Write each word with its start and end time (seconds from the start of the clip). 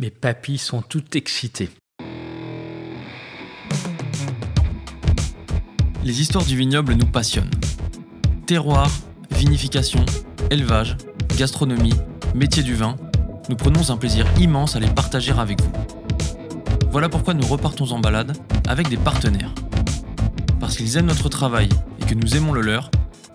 Mes 0.00 0.10
papilles 0.10 0.58
sont 0.58 0.80
toutes 0.80 1.16
excitées. 1.16 1.70
Les 6.04 6.20
histoires 6.20 6.44
du 6.44 6.56
vignoble 6.56 6.92
nous 6.92 7.06
passionnent. 7.06 7.50
Terroir, 8.46 8.88
vinification, 9.32 10.06
élevage, 10.52 10.96
gastronomie, 11.36 11.94
métier 12.32 12.62
du 12.62 12.76
vin, 12.76 12.94
nous 13.48 13.56
prenons 13.56 13.90
un 13.90 13.96
plaisir 13.96 14.24
immense 14.38 14.76
à 14.76 14.78
les 14.78 14.86
partager 14.86 15.32
avec 15.32 15.60
vous. 15.60 15.72
Voilà 16.92 17.08
pourquoi 17.08 17.34
nous 17.34 17.46
repartons 17.48 17.90
en 17.90 17.98
balade 17.98 18.36
avec 18.68 18.88
des 18.88 18.98
partenaires. 18.98 19.52
Parce 20.60 20.76
qu'ils 20.76 20.96
aiment 20.96 21.06
notre 21.06 21.28
travail 21.28 21.70
et 22.00 22.04
que 22.04 22.14
nous 22.14 22.36
aimons 22.36 22.52
le 22.52 22.60
leur, 22.60 22.92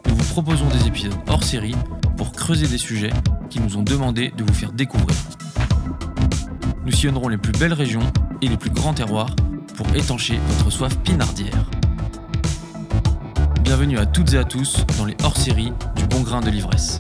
nous 0.08 0.16
vous 0.16 0.32
proposons 0.32 0.70
des 0.70 0.88
épisodes 0.88 1.14
hors 1.28 1.44
série 1.44 1.76
pour 2.16 2.32
creuser 2.32 2.68
des 2.68 2.78
sujets 2.78 3.12
qui 3.50 3.60
nous 3.60 3.76
ont 3.76 3.84
demandé 3.84 4.32
de 4.38 4.46
vous 4.46 4.54
faire 4.54 4.72
découvrir. 4.72 5.18
Nous 6.86 6.92
sillonnerons 6.92 7.30
les 7.30 7.38
plus 7.38 7.54
belles 7.54 7.72
régions 7.72 8.12
et 8.42 8.50
les 8.50 8.58
plus 8.58 8.70
grands 8.70 8.94
terroirs 8.94 9.34
pour 9.78 9.88
étancher 9.96 10.38
votre 10.48 10.70
soif 10.70 10.98
pinardière. 11.00 11.70
Bienvenue 13.62 13.98
à 13.98 14.06
toutes 14.06 14.34
et 14.34 14.38
à 14.38 14.44
tous 14.44 14.86
dans 14.98 15.06
les 15.06 15.16
hors-séries 15.24 15.72
du 15.96 16.06
bon 16.08 16.22
grain 16.22 16.42
de 16.42 16.50
l'ivresse. 16.50 17.00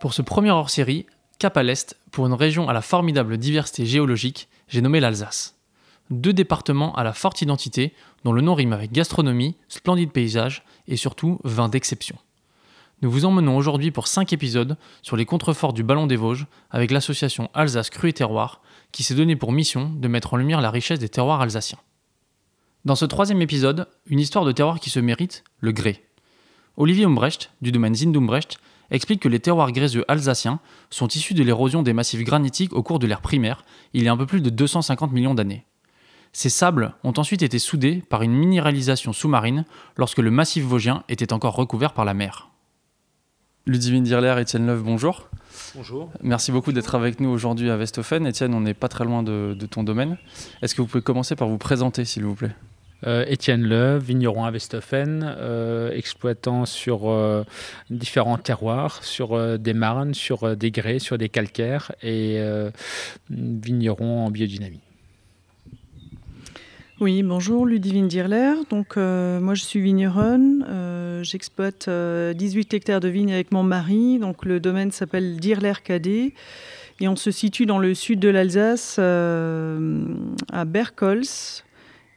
Pour 0.00 0.14
ce 0.14 0.22
premier 0.22 0.50
hors-série, 0.50 1.04
cap 1.38 1.58
à 1.58 1.62
l'est, 1.62 1.98
pour 2.12 2.26
une 2.26 2.32
région 2.32 2.70
à 2.70 2.72
la 2.72 2.80
formidable 2.80 3.36
diversité 3.36 3.84
géologique, 3.84 4.48
j'ai 4.68 4.80
nommé 4.80 5.00
l'Alsace. 5.00 5.58
Deux 6.08 6.32
départements 6.32 6.94
à 6.94 7.04
la 7.04 7.12
forte 7.12 7.42
identité, 7.42 7.92
dont 8.24 8.32
le 8.32 8.40
nom 8.40 8.54
rime 8.54 8.72
avec 8.72 8.90
gastronomie, 8.90 9.56
splendide 9.68 10.12
paysage 10.12 10.64
et 10.88 10.96
surtout 10.96 11.40
vin 11.44 11.68
d'exception. 11.68 12.16
Nous 13.02 13.10
vous 13.10 13.24
emmenons 13.24 13.56
aujourd'hui 13.56 13.90
pour 13.90 14.06
5 14.06 14.32
épisodes 14.32 14.76
sur 15.02 15.16
les 15.16 15.24
contreforts 15.24 15.72
du 15.72 15.82
Ballon 15.82 16.06
des 16.06 16.14
Vosges 16.14 16.46
avec 16.70 16.92
l'association 16.92 17.50
Alsace 17.52 17.90
Cru 17.90 18.10
et 18.10 18.12
Terroir 18.12 18.62
qui 18.92 19.02
s'est 19.02 19.16
donné 19.16 19.34
pour 19.34 19.50
mission 19.50 19.90
de 19.92 20.06
mettre 20.06 20.34
en 20.34 20.36
lumière 20.36 20.60
la 20.60 20.70
richesse 20.70 21.00
des 21.00 21.08
terroirs 21.08 21.40
alsaciens. 21.40 21.80
Dans 22.84 22.94
ce 22.94 23.04
troisième 23.04 23.42
épisode, 23.42 23.88
une 24.06 24.20
histoire 24.20 24.44
de 24.44 24.52
terroir 24.52 24.78
qui 24.78 24.88
se 24.88 25.00
mérite, 25.00 25.42
le 25.58 25.72
grès. 25.72 26.04
Olivier 26.76 27.04
Umbrecht, 27.04 27.50
du 27.60 27.72
domaine 27.72 27.96
Zindumbrecht, 27.96 28.58
explique 28.92 29.20
que 29.20 29.28
les 29.28 29.40
terroirs 29.40 29.72
gréseux 29.72 30.04
alsaciens 30.06 30.60
sont 30.88 31.08
issus 31.08 31.34
de 31.34 31.42
l'érosion 31.42 31.82
des 31.82 31.94
massifs 31.94 32.22
granitiques 32.22 32.72
au 32.72 32.84
cours 32.84 33.00
de 33.00 33.08
l'ère 33.08 33.20
primaire, 33.20 33.64
il 33.94 34.04
y 34.04 34.08
a 34.08 34.12
un 34.12 34.16
peu 34.16 34.26
plus 34.26 34.40
de 34.40 34.50
250 34.50 35.10
millions 35.10 35.34
d'années. 35.34 35.66
Ces 36.32 36.50
sables 36.50 36.94
ont 37.02 37.14
ensuite 37.16 37.42
été 37.42 37.58
soudés 37.58 38.04
par 38.08 38.22
une 38.22 38.32
minéralisation 38.32 39.12
sous-marine 39.12 39.64
lorsque 39.96 40.18
le 40.18 40.30
massif 40.30 40.62
vosgien 40.62 41.02
était 41.08 41.32
encore 41.32 41.56
recouvert 41.56 41.94
par 41.94 42.04
la 42.04 42.14
mer. 42.14 42.51
Ludivine 43.64 44.02
Dirler, 44.02 44.34
Étienne 44.40 44.66
Leuve, 44.66 44.82
bonjour. 44.82 45.28
Bonjour. 45.76 46.10
Merci 46.20 46.50
beaucoup 46.50 46.72
d'être 46.72 46.96
avec 46.96 47.20
nous 47.20 47.28
aujourd'hui 47.28 47.70
à 47.70 47.76
Westhofen. 47.76 48.26
Étienne, 48.26 48.54
on 48.54 48.60
n'est 48.60 48.74
pas 48.74 48.88
très 48.88 49.04
loin 49.04 49.22
de, 49.22 49.56
ton 49.70 49.84
domaine. 49.84 50.18
Est-ce 50.62 50.74
que 50.74 50.82
vous 50.82 50.88
pouvez 50.88 51.02
commencer 51.02 51.36
par 51.36 51.46
vous 51.46 51.58
présenter, 51.58 52.04
s'il 52.04 52.24
vous 52.24 52.34
plaît? 52.34 52.56
Euh, 53.06 53.24
Étienne 53.28 53.62
Leuve, 53.62 54.02
vigneron 54.02 54.44
à 54.44 54.50
Westhofen, 54.50 55.22
euh, 55.24 55.92
exploitant 55.92 56.66
sur 56.66 57.08
euh, 57.08 57.44
différents 57.88 58.38
terroirs, 58.38 59.04
sur 59.04 59.58
des 59.60 59.74
marnes, 59.74 60.14
sur 60.14 60.56
des 60.56 60.72
grès, 60.72 60.98
sur 60.98 61.16
des 61.16 61.28
calcaires 61.28 61.92
et 62.02 62.42
vigneron 63.30 64.26
en 64.26 64.30
biodynamie. 64.30 64.80
Oui, 67.02 67.24
bonjour, 67.24 67.66
Ludivine 67.66 68.06
Dirler. 68.06 68.54
Donc, 68.70 68.96
euh, 68.96 69.40
moi, 69.40 69.54
je 69.54 69.64
suis 69.64 69.80
vigneronne. 69.80 70.64
Euh, 71.22 71.24
j'exploite 71.24 71.88
18 71.88 71.88
euh, 71.88 72.76
hectares 72.76 73.00
de 73.00 73.08
vignes 73.08 73.32
avec 73.32 73.52
mon 73.52 73.62
mari. 73.62 74.18
Donc, 74.18 74.44
le 74.44 74.60
domaine 74.60 74.90
s'appelle 74.90 75.36
Dirler 75.36 75.72
Cadet. 75.82 76.34
Et 77.00 77.08
on 77.08 77.16
se 77.16 77.30
situe 77.30 77.66
dans 77.66 77.78
le 77.78 77.94
sud 77.94 78.20
de 78.20 78.28
l'Alsace, 78.28 78.98
à 78.98 80.64
Berkholz. 80.64 81.64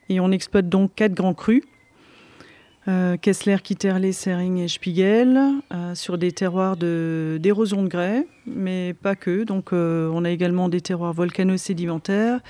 Et 0.08 0.20
on 0.20 0.30
exploite 0.30 0.68
donc 0.68 0.94
quatre 0.94 1.14
grands 1.14 1.34
crus. 1.34 1.62
Kessler, 3.20 3.56
Kitterlé, 3.64 4.12
Sering 4.12 4.58
et 4.58 4.68
Spiegel, 4.68 5.40
sur 5.94 6.18
des 6.18 6.30
terroirs 6.30 6.76
d'érosion 6.76 7.82
de, 7.82 7.88
grès, 7.88 8.28
mais 8.46 8.94
pas 8.94 9.16
que. 9.16 9.42
Donc, 9.42 9.72
on 9.72 10.24
a 10.24 10.30
également 10.30 10.68
des 10.68 10.80
terroirs 10.80 11.14
volcano-sédimentaires 11.14 12.40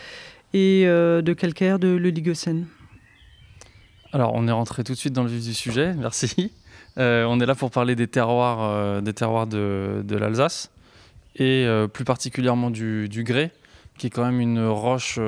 et 0.53 0.85
euh, 0.87 1.23
de 1.23 1.33
calcaire 1.33 1.79
de 1.79 1.89
l'Oligocène. 1.89 2.67
Alors, 4.13 4.33
on 4.35 4.47
est 4.47 4.53
rentré 4.53 4.85
tout 4.85 4.93
de 4.93 4.99
suite 4.99 5.13
dans 5.13 5.25
le 5.25 5.29
vif 5.29 5.45
du 5.45 5.55
sujet, 5.55 5.95
merci. 5.95 6.53
Euh, 6.99 7.25
on 7.25 7.41
est 7.41 7.47
là 7.47 7.55
pour 7.55 7.71
parler 7.71 7.95
des 7.95 8.07
terroirs, 8.07 8.63
euh, 8.63 9.01
des 9.03 9.13
terroirs 9.13 9.47
de, 9.47 10.03
de 10.03 10.17
l'Alsace 10.17 10.71
et 11.39 11.69
plus 11.93 12.05
particulièrement 12.05 12.71
du, 12.71 13.11
du, 13.11 13.23
grès, 13.23 13.53
qui 13.99 14.07
est 14.07 14.11
quand 14.11 14.25
même 14.25 14.41
une 14.41 14.67
roche 14.67 15.19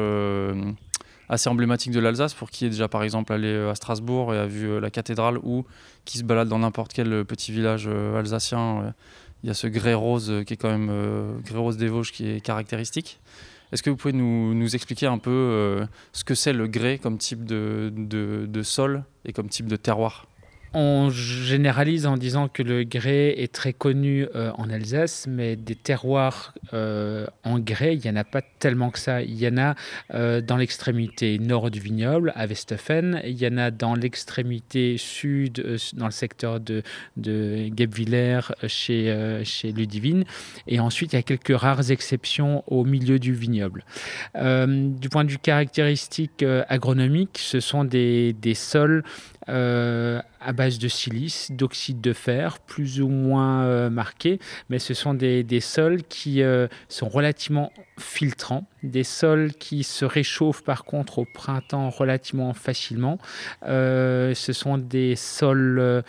assez 1.29 1.51
emblématique 1.51 1.93
de 1.93 2.01
l'Alsace 2.01 2.33
pour 2.33 2.49
qui 2.51 2.65
est 2.65 2.71
déjà 2.71 2.89
par 2.89 3.03
exemple 3.03 3.31
allé 3.31 3.55
à 3.55 3.75
Strasbourg 3.75 4.33
et 4.33 4.39
a 4.39 4.47
vu 4.47 4.81
la 4.81 4.89
cathédrale 4.89 5.37
ou 5.43 5.67
qui 6.07 6.17
se 6.17 6.23
balade 6.23 6.49
dans 6.49 6.61
n'importe 6.61 6.95
quel 6.95 7.27
petit 7.27 7.53
village 7.53 7.91
alsacien. 8.17 8.95
Il 9.43 9.49
y 9.49 9.51
a 9.51 9.55
ce 9.55 9.67
grès 9.67 9.93
rose 9.93 10.33
qui 10.47 10.55
est 10.55 10.57
quand 10.57 10.71
même 10.71 10.91
grès 11.45 11.59
rose 11.59 11.77
des 11.77 11.89
Vosges 11.89 12.13
qui 12.13 12.27
est 12.27 12.41
caractéristique. 12.41 13.21
Est-ce 13.73 13.83
que 13.83 13.91
vous 13.91 13.97
pouvez 13.97 14.15
nous, 14.15 14.75
expliquer 14.75 15.07
un 15.07 15.19
peu 15.19 15.31
euh, 15.31 15.87
ce 16.13 16.25
que 16.25 16.35
c'est 16.35 16.53
le 16.53 16.67
grès 16.67 16.99
comme 16.99 17.19
type 17.19 17.45
de 17.45 18.63
sol 18.63 19.05
et 19.25 19.33
comme 19.33 19.49
type 19.49 19.67
de 19.67 19.77
terroir? 19.77 20.27
On 20.75 21.09
généralise 21.11 22.07
en 22.07 22.17
disant 22.17 22.49
que 22.49 22.63
le 22.63 22.85
grès 22.85 23.35
est 23.39 23.53
très 23.53 23.73
connu 23.73 24.27
euh, 24.35 24.51
en 24.59 24.69
Alsace, 24.69 25.27
mais 25.29 25.57
des 25.57 25.75
terroirs 25.75 26.55
euh, 26.75 27.27
en 27.45 27.59
grès, 27.59 27.95
il 27.95 28.03
n'y 28.03 28.11
en 28.11 28.17
a 28.17 28.25
pas 28.25 28.43
tellement 28.59 28.91
que 28.91 28.99
ça. 28.99 29.23
Il 29.23 29.39
y 29.39 29.49
en 29.49 29.57
a 29.57 29.75
euh, 30.15 30.41
dans 30.41 30.57
l'extrémité 30.57 31.39
nord 31.39 31.71
du 31.71 31.81
vignoble, 31.81 32.33
à 32.37 32.47
Westhofen. 32.47 33.21
Il 33.25 33.41
y 33.41 33.47
en 33.47 33.57
a 33.57 33.71
dans 33.71 33.95
l'extrémité 33.95 34.97
sud, 34.99 35.79
dans 35.95 36.07
le 36.07 36.13
secteur 36.13 36.61
de, 36.61 36.83
de 37.17 37.71
chez, 38.67 39.43
chez 39.45 39.73
Ludivine. 39.73 40.25
Et 40.67 40.81
ensuite, 40.81 41.13
il 41.13 41.17
y 41.17 41.19
a 41.19 41.23
quelques 41.23 41.57
rares 41.57 41.91
exceptions 41.91 42.63
au 42.67 42.85
milieu 42.85 43.19
du 43.19 43.33
vignoble. 43.33 43.85
du 44.35 45.09
point 45.09 45.25
de 45.25 45.31
vue 45.31 45.39
caractéristique 45.39 46.45
agronomique, 46.69 47.39
ce 47.39 47.61
sont 47.61 47.85
des, 47.85 48.35
des 48.35 48.55
sols 48.55 49.03
euh, 49.49 50.21
à 50.41 50.53
base 50.53 50.79
de 50.79 50.89
silice, 50.89 51.51
d'oxyde 51.51 52.01
de 52.01 52.13
fer, 52.13 52.59
plus 52.59 53.01
ou 53.01 53.09
moins 53.09 53.65
euh, 53.65 53.91
marqués, 53.91 54.39
mais 54.69 54.79
ce 54.79 54.95
sont 54.95 55.15
des, 55.15 55.61
sols 55.61 56.03
qui 56.05 56.43
euh, 56.43 56.69
sont 56.89 57.09
relativement 57.09 57.73
filtrants, 57.99 58.67
des 58.83 59.05
sols 59.05 59.53
qui 59.55 59.85
se 59.85 60.05
réchauffent 60.05 60.63
par 60.63 60.85
contre 60.85 61.19
au 61.19 61.25
printemps 61.25 61.91
relativement 61.91 62.53
facilement. 62.55 63.19
ce 63.63 64.53
sont 64.53 64.79
des 64.79 65.17
sols 65.17 66.05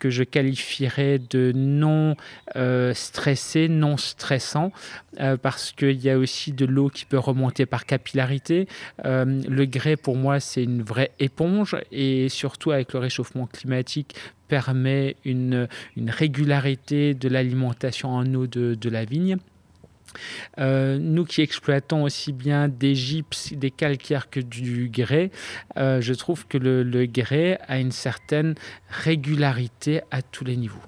que 0.00 0.10
je 0.10 0.24
qualifierais 0.24 1.20
de 1.20 1.52
non 1.54 2.16
euh, 2.56 2.92
stressé, 2.94 3.68
non 3.68 3.96
stressant, 3.96 4.72
euh, 5.20 5.36
parce 5.36 5.70
qu'il 5.70 6.00
y 6.00 6.10
a 6.10 6.18
aussi 6.18 6.50
de 6.52 6.64
l'eau 6.64 6.88
qui 6.88 7.04
peut 7.04 7.18
remonter 7.18 7.66
par 7.66 7.86
capillarité. 7.86 8.66
Euh, 9.04 9.40
le 9.48 9.64
grès, 9.66 9.96
pour 9.96 10.16
moi, 10.16 10.40
c'est 10.40 10.64
une 10.64 10.82
vraie 10.82 11.12
éponge, 11.20 11.76
et 11.92 12.28
surtout 12.28 12.72
avec 12.72 12.92
le 12.94 12.98
réchauffement 12.98 13.46
climatique, 13.46 14.16
permet 14.48 15.14
une, 15.24 15.68
régularité 16.08 17.14
de 17.14 17.28
l'alimentation 17.28 18.10
en 18.10 18.34
eau 18.34 18.48
de 18.48 18.88
la 18.88 19.04
vigne. 19.04 19.36
Euh, 20.58 20.98
nous 20.98 21.24
qui 21.24 21.42
exploitons 21.42 22.04
aussi 22.04 22.32
bien 22.32 22.68
des 22.68 22.94
gypses, 22.94 23.52
des 23.52 23.70
calcaires 23.70 24.30
que 24.30 24.40
du 24.40 24.90
grès, 24.92 25.30
euh, 25.76 26.00
je 26.00 26.14
trouve 26.14 26.46
que 26.46 26.58
le, 26.58 27.06
grès 27.06 27.58
a 27.66 27.78
une 27.78 27.92
certaine 27.92 28.54
régularité 28.88 30.00
à 30.10 30.22
tous 30.22 30.44
les 30.44 30.56
niveaux. 30.56 30.80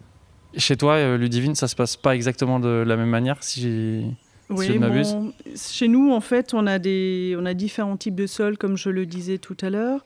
Chez 0.57 0.77
toi, 0.77 0.95
euh, 0.95 1.17
Ludivine, 1.17 1.55
ça 1.55 1.69
se 1.69 1.77
passe 1.77 1.97
pas 1.97 2.15
exactement 2.15 2.61
de 2.61 2.85
la 2.87 2.97
même 2.97 3.09
manière, 3.09 3.43
si 3.43 4.05
oui, 4.51 4.67
je 4.67 4.73
m'abuse? 4.75 5.17
Chez 5.57 5.89
nous, 5.89 6.13
en 6.13 6.21
fait, 6.21 6.53
on 6.53 6.67
a, 6.67 6.79
des, 6.79 7.35
on 7.39 7.47
a 7.47 7.55
différents 7.55 7.97
types 7.97 8.15
de 8.15 8.27
sols, 8.27 8.59
comme 8.59 8.77
je 8.77 8.91
le 8.91 9.07
disais 9.07 9.39
tout 9.39 9.57
à 9.63 9.71
l'heure. 9.71 10.05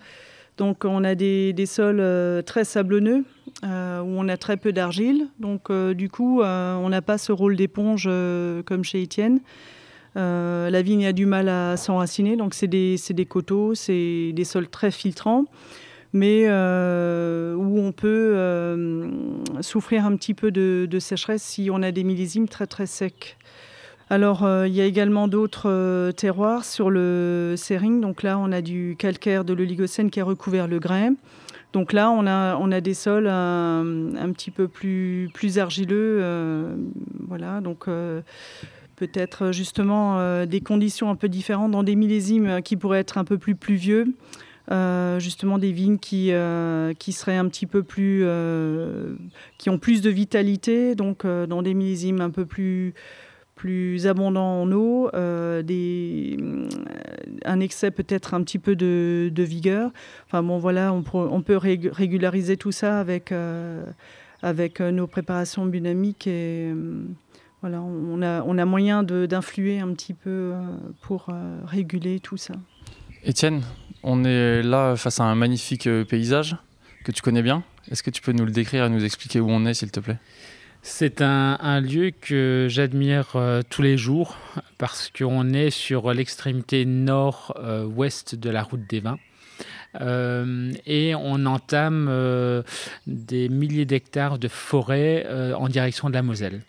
Donc 0.57 0.85
on 0.85 1.05
a 1.05 1.15
des, 1.15 1.55
sols 1.67 2.01
euh, 2.01 2.41
très 2.41 2.65
sablonneux 2.65 3.25
euh, 3.65 4.01
où 4.01 4.07
on 4.09 4.29
a 4.29 4.37
très 4.37 4.57
peu 4.57 4.73
d'argile. 4.73 5.29
Donc 5.39 5.71
euh, 5.71 5.95
du 5.95 6.09
coup, 6.09 6.43
on 6.43 6.89
n'a 6.89 7.03
pas 7.03 7.19
ce 7.19 7.33
rôle 7.33 7.57
d'éponge 7.57 8.09
comme 8.65 8.85
chez 8.85 9.03
Étienne. 9.03 9.41
la 10.15 10.83
vigne 10.83 11.07
a 11.07 11.13
du 11.13 11.27
mal 11.27 11.49
à 11.49 11.77
s'enraciner, 11.77 12.37
donc 12.37 12.55
c'est 12.55 12.69
des, 12.69 13.27
coteaux, 13.29 13.75
c'est 13.75 14.33
des 14.33 14.45
sols 14.45 14.69
très 14.69 14.91
filtrants, 14.91 15.45
mais 16.13 16.47
où 16.49 17.79
on 17.81 17.93
peut 17.93 19.09
souffrir 19.61 20.07
un 20.07 20.17
petit 20.17 20.35
peu 20.35 20.51
de, 20.51 20.87
de, 20.91 20.99
sécheresse 20.99 21.43
si 21.43 21.69
on 21.71 21.83
a 21.83 21.93
des 21.93 22.05
millésimes 22.05 22.49
très 22.49 22.67
très 22.67 22.87
secs. 22.87 23.37
Alors, 24.09 24.45
euh, 24.45 24.69
il 24.69 24.75
y 24.75 24.81
a 24.81 24.85
également 24.85 25.27
d'autres 25.27 25.69
euh, 25.69 26.13
terroirs 26.13 26.65
sur 26.65 26.91
le 26.91 27.55
Sering. 27.57 28.01
Donc 28.01 28.23
là, 28.23 28.39
on 28.39 28.53
a 28.53 28.61
du 28.61 28.95
calcaire 28.99 29.45
de 29.45 29.53
l'Oligocène 29.53 30.11
qui 30.11 30.21
a 30.21 30.25
recouvert 30.25 30.69
le 30.69 30.79
grain. 30.79 31.15
Donc 31.73 31.93
là, 31.93 32.11
on 32.11 32.27
a, 32.27 32.81
des 32.81 32.95
sols 32.95 33.27
un, 33.27 34.33
petit 34.33 34.51
peu 34.51 34.67
plus, 34.67 35.29
plus 35.35 35.59
argileux. 35.59 36.25
voilà, 37.29 37.61
donc 37.61 37.85
peut-être 38.95 39.53
justement 39.53 40.47
des 40.47 40.63
conditions 40.63 41.11
un 41.11 41.17
peu 41.17 41.29
différentes 41.29 41.73
dans 41.73 41.83
des 41.83 41.95
millésimes 41.95 42.63
qui 42.63 42.77
pourraient 42.77 43.01
être 43.01 43.19
un 43.19 43.25
peu 43.25 43.37
plus 43.37 43.57
pluvieux. 43.57 44.07
Euh, 44.73 45.21
justement 45.21 45.59
des 45.59 45.71
vignes 45.71 45.99
qui, 45.99 46.33
euh, 46.33 46.93
qui 46.93 47.13
seraient 47.13 47.37
un 47.37 47.47
petit 47.47 47.67
peu 47.67 47.85
plus, 47.85 48.23
euh, 48.25 49.15
qui 49.59 49.71
ont 49.71 49.79
plus 49.79 50.01
de 50.01 50.11
vitalité, 50.11 50.97
donc 50.97 51.25
dans 51.25 51.63
des 51.63 51.75
millésimes 51.75 52.21
un 52.21 52.31
peu 52.31 52.47
plus, 52.47 52.95
plus 53.57 54.07
abondants 54.07 54.63
en 54.63 54.71
eau, 54.71 55.11
des, 55.63 56.37
un 57.45 57.61
excès 57.61 57.91
peut-être 57.91 58.35
un 58.35 58.43
petit 58.43 58.59
peu 58.59 58.77
de, 58.77 59.33
vigueur. 59.37 59.91
Enfin 60.27 60.43
bon 60.43 60.59
voilà, 60.59 60.93
on, 60.93 61.03
peut 61.03 61.57
régulariser 61.57 62.57
tout 62.57 62.73
ça 62.73 63.01
avec, 63.01 63.33
avec 64.43 64.81
nos 64.81 65.07
préparations 65.07 65.67
biodynamiques 65.67 66.27
et 66.27 66.73
voilà, 67.63 67.81
on 67.81 68.23
a, 68.23 68.65
moyen 68.65 69.03
d'influer 69.03 69.81
un 69.81 69.93
petit 69.95 70.15
peu 70.15 70.53
pour 71.01 71.29
réguler 71.67 72.21
tout 72.21 72.37
ça. 72.37 72.55
Étienne, 73.25 73.63
on 74.09 74.25
est 74.25 74.63
là 74.63 74.95
face 74.95 75.19
à 75.19 75.25
un 75.25 75.35
magnifique 75.35 75.89
euh, 75.89 76.05
paysage 76.05 76.57
que 77.05 77.11
tu 77.11 77.23
connais 77.23 77.43
bien. 77.43 77.65
Est-ce 77.91 78.05
que 78.05 78.11
tu 78.11 78.23
peux 78.23 78.31
nous 78.31 78.45
le 78.45 78.53
décrire 78.53 78.85
et 78.85 78.89
nous 78.89 79.05
expliquer 79.05 79.41
où 79.41 79.51
on 79.51 79.67
est, 79.67 79.75
s'il 79.75 79.91
te 79.91 79.99
plaît? 79.99 80.19
C'est 80.89 81.21
un, 81.21 81.81
lieu 81.81 82.13
que 82.13 82.69
j'admire 82.71 83.33
euh, 83.35 83.61
tous 83.69 83.83
les 83.83 83.99
jours 83.99 84.37
parce 84.79 85.11
qu'on 85.11 85.53
est 85.53 85.71
sur 85.71 86.15
l'extrémité 86.15 86.85
nord-ouest 86.87 88.37
de 88.37 88.51
la 88.51 88.63
route 88.63 88.89
des 88.89 89.01
vins. 89.01 89.19
Euh, 90.01 90.73
et 90.87 91.17
on 91.17 91.45
entame 91.45 92.63
des 93.09 93.49
milliers 93.49 93.85
d'hectares 93.85 94.39
de 94.39 94.47
forêt 94.47 95.27
en 95.55 95.69
direction 95.69 96.09
de 96.09 96.15
la 96.15 96.23
Moselle. 96.23 96.63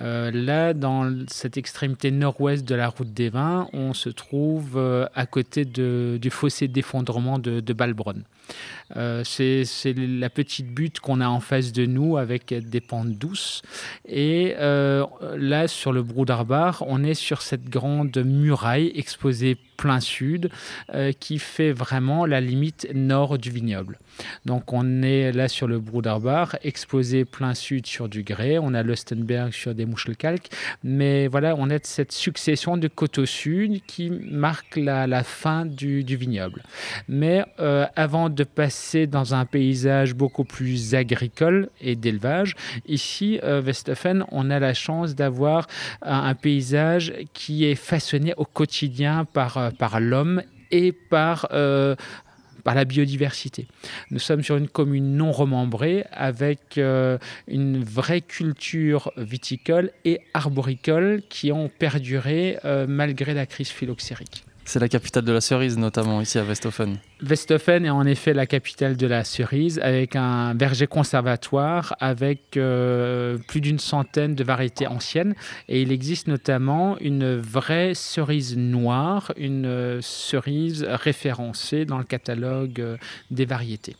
Euh, 0.00 0.30
là, 0.32 0.72
dans 0.72 1.26
cette 1.28 1.58
extrémité 1.58 2.10
nord-ouest 2.10 2.66
de 2.66 2.74
la 2.74 2.88
route 2.88 3.12
des 3.12 3.28
vins, 3.28 3.68
on 3.74 3.92
se 3.92 4.08
trouve 4.08 4.76
euh, 4.76 5.06
à 5.14 5.26
côté 5.26 5.64
du 5.66 6.30
fossé 6.30 6.66
d'effondrement 6.66 7.38
de, 7.38 7.60
de 7.60 7.72
Balbronn. 7.72 8.22
Euh, 8.96 9.22
c'est 9.24 9.94
la 9.96 10.30
petite 10.30 10.68
butte 10.68 11.00
qu'on 11.00 11.20
a 11.20 11.28
en 11.28 11.40
face 11.40 11.72
de 11.72 11.86
nous 11.86 12.16
avec 12.16 12.52
des 12.52 12.80
pentes 12.80 13.12
douces. 13.12 13.62
Et 14.06 14.54
là, 14.58 15.68
sur 15.68 15.92
le 15.92 16.02
Broudarbar, 16.02 16.84
on 16.86 17.02
est 17.02 17.14
sur 17.14 17.42
cette 17.42 17.68
grande 17.68 18.16
muraille 18.18 18.92
exposée 18.94 19.56
plein 19.76 20.00
sud 20.00 20.50
qui 21.18 21.38
fait 21.38 21.72
vraiment 21.72 22.26
la 22.26 22.40
limite 22.40 22.88
nord 22.94 23.38
du 23.38 23.50
vignoble. 23.50 23.98
Donc 24.44 24.72
on 24.72 25.02
est 25.02 25.32
là 25.32 25.48
sur 25.48 25.66
le 25.66 25.78
Broudarbar, 25.78 26.56
exposé 26.62 27.24
plein 27.24 27.54
sud 27.54 27.86
sur 27.86 28.08
du 28.08 28.22
grès, 28.22 28.58
on 28.58 28.74
a 28.74 28.82
l'Ostenberg 28.82 29.52
sur 29.52 29.74
des 29.74 29.86
Muschelkalk, 29.86 30.48
mais 30.84 31.26
voilà, 31.26 31.54
on 31.58 31.70
a 31.70 31.78
cette 31.82 32.12
succession 32.12 32.76
de 32.76 32.88
côtes 32.88 33.24
sud 33.24 33.82
qui 33.86 34.10
marque 34.10 34.76
la, 34.76 35.22
fin 35.22 35.66
du, 35.66 36.02
vignoble. 36.02 36.62
Mais 37.08 37.44
euh, 37.60 37.86
avant 37.96 38.28
de 38.28 38.41
passer 38.44 39.06
dans 39.06 39.34
un 39.34 39.44
paysage 39.44 40.14
beaucoup 40.14 40.44
plus 40.44 40.94
agricole 40.94 41.68
et 41.80 41.96
d'élevage, 41.96 42.54
ici, 42.86 43.38
euh, 43.42 43.62
Westhofen, 43.62 44.24
on 44.30 44.50
a 44.50 44.58
la 44.58 44.74
chance 44.74 45.14
d'avoir 45.14 45.66
un, 46.02 46.34
paysage 46.34 47.12
qui 47.32 47.64
est 47.66 47.74
façonné 47.74 48.34
au 48.36 48.44
quotidien 48.44 49.24
par, 49.24 49.58
euh, 49.58 49.98
l'homme 50.00 50.42
et 50.70 50.92
par 50.92 51.48
par 52.62 52.74
la 52.74 52.84
biodiversité. 52.84 53.66
Nous 54.10 54.18
sommes 54.18 54.42
sur 54.42 54.56
une 54.56 54.68
commune 54.68 55.16
non 55.16 55.32
remembrée 55.32 56.04
avec 56.12 56.78
euh, 56.78 57.18
une 57.48 57.82
vraie 57.82 58.20
culture 58.20 59.12
viticole 59.16 59.90
et 60.04 60.20
arboricole 60.34 61.22
qui 61.28 61.52
ont 61.52 61.68
perduré 61.68 62.58
euh, 62.64 62.86
malgré 62.88 63.34
la 63.34 63.46
crise 63.46 63.68
phylloxérique. 63.68 64.44
C'est 64.64 64.78
la 64.78 64.88
capitale 64.88 65.24
de 65.24 65.32
la 65.32 65.40
cerise, 65.40 65.76
notamment 65.76 66.20
ici 66.20 66.38
à 66.38 66.44
Westhofen. 66.44 66.98
Westhofen 67.28 67.84
est 67.84 67.90
en 67.90 68.06
effet 68.06 68.32
la 68.32 68.46
capitale 68.46 68.96
de 68.96 69.06
la 69.06 69.24
cerise, 69.24 69.80
avec 69.80 70.14
un 70.14 70.54
verger 70.54 70.86
conservatoire, 70.86 71.94
avec 71.98 72.56
euh, 72.56 73.38
plus 73.48 73.60
d'une 73.60 73.80
centaine 73.80 74.34
de 74.34 74.44
variétés 74.44 74.86
anciennes. 74.86 75.34
Et 75.68 75.82
il 75.82 75.90
existe 75.90 76.28
notamment 76.28 76.96
une 77.00 77.36
vraie 77.36 77.94
cerise 77.94 78.56
noire, 78.56 79.32
une 79.36 80.00
cerise 80.00 80.84
référencée 80.88 81.84
dans 81.84 81.98
le 81.98 82.04
catalogue 82.04 82.80
euh, 82.80 82.96
des 83.30 83.44
variétés. 83.44 83.96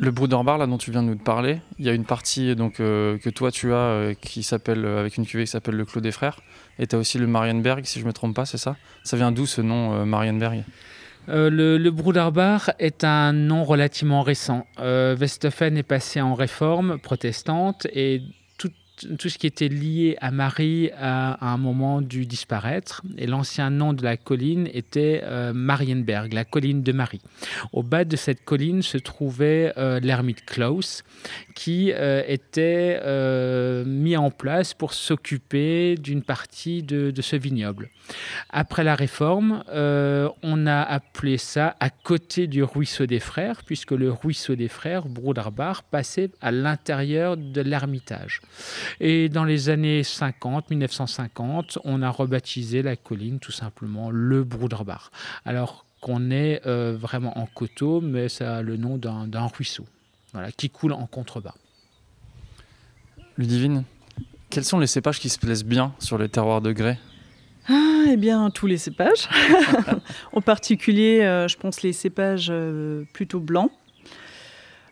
Le 0.00 0.10
Brouderbar, 0.10 0.58
là 0.58 0.66
dont 0.66 0.76
tu 0.76 0.90
viens 0.90 1.04
de 1.04 1.08
nous 1.08 1.16
parler, 1.16 1.60
il 1.78 1.86
y 1.86 1.88
a 1.88 1.92
une 1.92 2.04
partie 2.04 2.56
donc 2.56 2.80
euh, 2.80 3.16
que 3.18 3.30
toi 3.30 3.52
tu 3.52 3.72
as 3.72 4.12
qui 4.20 4.42
s'appelle 4.42 4.84
avec 4.84 5.16
une 5.18 5.24
cuvée 5.24 5.44
qui 5.44 5.52
s'appelle 5.52 5.76
le 5.76 5.84
Clos 5.84 6.00
des 6.00 6.10
Frères. 6.10 6.40
Et 6.78 6.86
tu 6.86 6.96
as 6.96 6.98
aussi 6.98 7.18
le 7.18 7.26
Marienberg, 7.26 7.84
si 7.84 7.98
je 7.98 8.04
ne 8.04 8.08
me 8.08 8.12
trompe 8.12 8.34
pas, 8.34 8.44
c'est 8.46 8.58
ça? 8.58 8.76
Ça 9.02 9.16
vient 9.16 9.32
d'où 9.32 9.46
ce 9.46 9.60
nom, 9.60 9.94
euh, 9.94 10.04
Marienberg? 10.04 10.64
Euh, 11.28 11.48
le, 11.48 11.78
le 11.78 11.90
est 12.78 13.04
un 13.04 13.32
nom 13.32 13.64
relativement 13.64 14.22
récent. 14.22 14.66
Euh, 14.78 15.14
est 15.78 15.82
passé 15.82 16.20
en 16.20 16.34
réforme 16.34 16.98
protestante 16.98 17.86
et 17.92 18.22
tout 19.18 19.28
ce 19.28 19.38
qui 19.38 19.46
était 19.46 19.68
lié 19.68 20.16
à 20.20 20.30
Marie 20.30 20.90
a, 20.96 21.32
à 21.32 21.48
un 21.48 21.56
moment 21.56 22.00
dû 22.00 22.26
disparaître. 22.26 23.02
Et 23.18 23.26
l'ancien 23.26 23.70
nom 23.70 23.92
de 23.92 24.02
la 24.02 24.16
colline 24.16 24.68
était 24.72 25.22
euh, 25.24 25.52
Marienberg, 25.52 26.32
la 26.32 26.44
colline 26.44 26.82
de 26.82 26.92
Marie. 26.92 27.20
Au 27.72 27.82
bas 27.82 28.04
de 28.04 28.16
cette 28.16 28.44
colline 28.44 28.82
se 28.82 28.98
trouvait 28.98 29.72
euh, 29.76 30.00
l'ermite 30.00 30.44
Klaus, 30.44 31.02
qui 31.54 31.92
euh, 31.92 32.22
était 32.26 33.00
mis 33.84 34.16
en 34.16 34.30
place 34.30 34.74
pour 34.74 34.94
s'occuper 34.94 35.96
d'une 35.96 36.22
partie 36.22 36.82
de, 36.82 37.12
ce 37.20 37.36
vignoble. 37.36 37.88
Après 38.50 38.84
la 38.84 38.94
réforme, 38.94 39.64
on 39.72 40.66
a 40.66 40.82
appelé 40.82 41.38
ça 41.38 41.76
à 41.80 41.90
côté 41.90 42.46
du 42.46 42.62
ruisseau 42.62 43.06
des 43.06 43.20
frères, 43.20 43.62
puisque 43.64 43.92
le 43.92 44.10
ruisseau 44.10 44.54
des 44.54 44.68
frères, 44.68 45.06
Broudarbar, 45.06 45.82
passait 45.84 46.30
à 46.40 46.50
l'intérieur 46.50 47.36
de 47.36 47.60
l'ermitage. 47.60 48.40
Et 49.00 49.28
dans 49.28 49.44
les 49.44 49.68
années 49.68 50.02
50, 50.02 50.70
1950, 50.70 51.78
on 51.84 52.02
a 52.02 52.10
rebaptisé 52.10 52.82
la 52.82 52.96
colline 52.96 53.38
tout 53.38 53.52
simplement 53.52 54.10
le 54.10 54.44
Brouderbar. 54.44 55.10
Alors 55.44 55.84
qu'on 56.00 56.30
est 56.30 56.60
euh, 56.66 56.96
vraiment 56.98 57.38
en 57.38 57.46
coteau, 57.46 58.00
mais 58.00 58.28
ça 58.28 58.56
a 58.56 58.62
le 58.62 58.76
nom 58.76 58.98
d'un 58.98 59.46
ruisseau 59.46 59.86
voilà, 60.34 60.52
qui 60.52 60.68
coule 60.68 60.92
en 60.92 61.06
contrebas. 61.06 61.54
Ludivine, 63.38 63.84
quels 64.50 64.64
sont 64.64 64.78
les 64.78 64.86
cépages 64.86 65.18
qui 65.18 65.28
se 65.28 65.38
plaisent 65.38 65.64
bien 65.64 65.94
sur 65.98 66.18
les 66.18 66.28
terroirs 66.28 66.60
de 66.60 66.72
grès? 66.72 66.98
Ah, 67.68 68.04
eh 68.10 68.16
bien, 68.16 68.50
tous 68.50 68.66
les 68.66 68.76
cépages. 68.76 69.28
en 70.32 70.40
particulier, 70.42 71.22
euh, 71.22 71.48
je 71.48 71.56
pense 71.56 71.82
les 71.82 71.92
cépages 71.92 72.48
euh, 72.50 73.04
plutôt 73.12 73.40
blancs. 73.40 73.70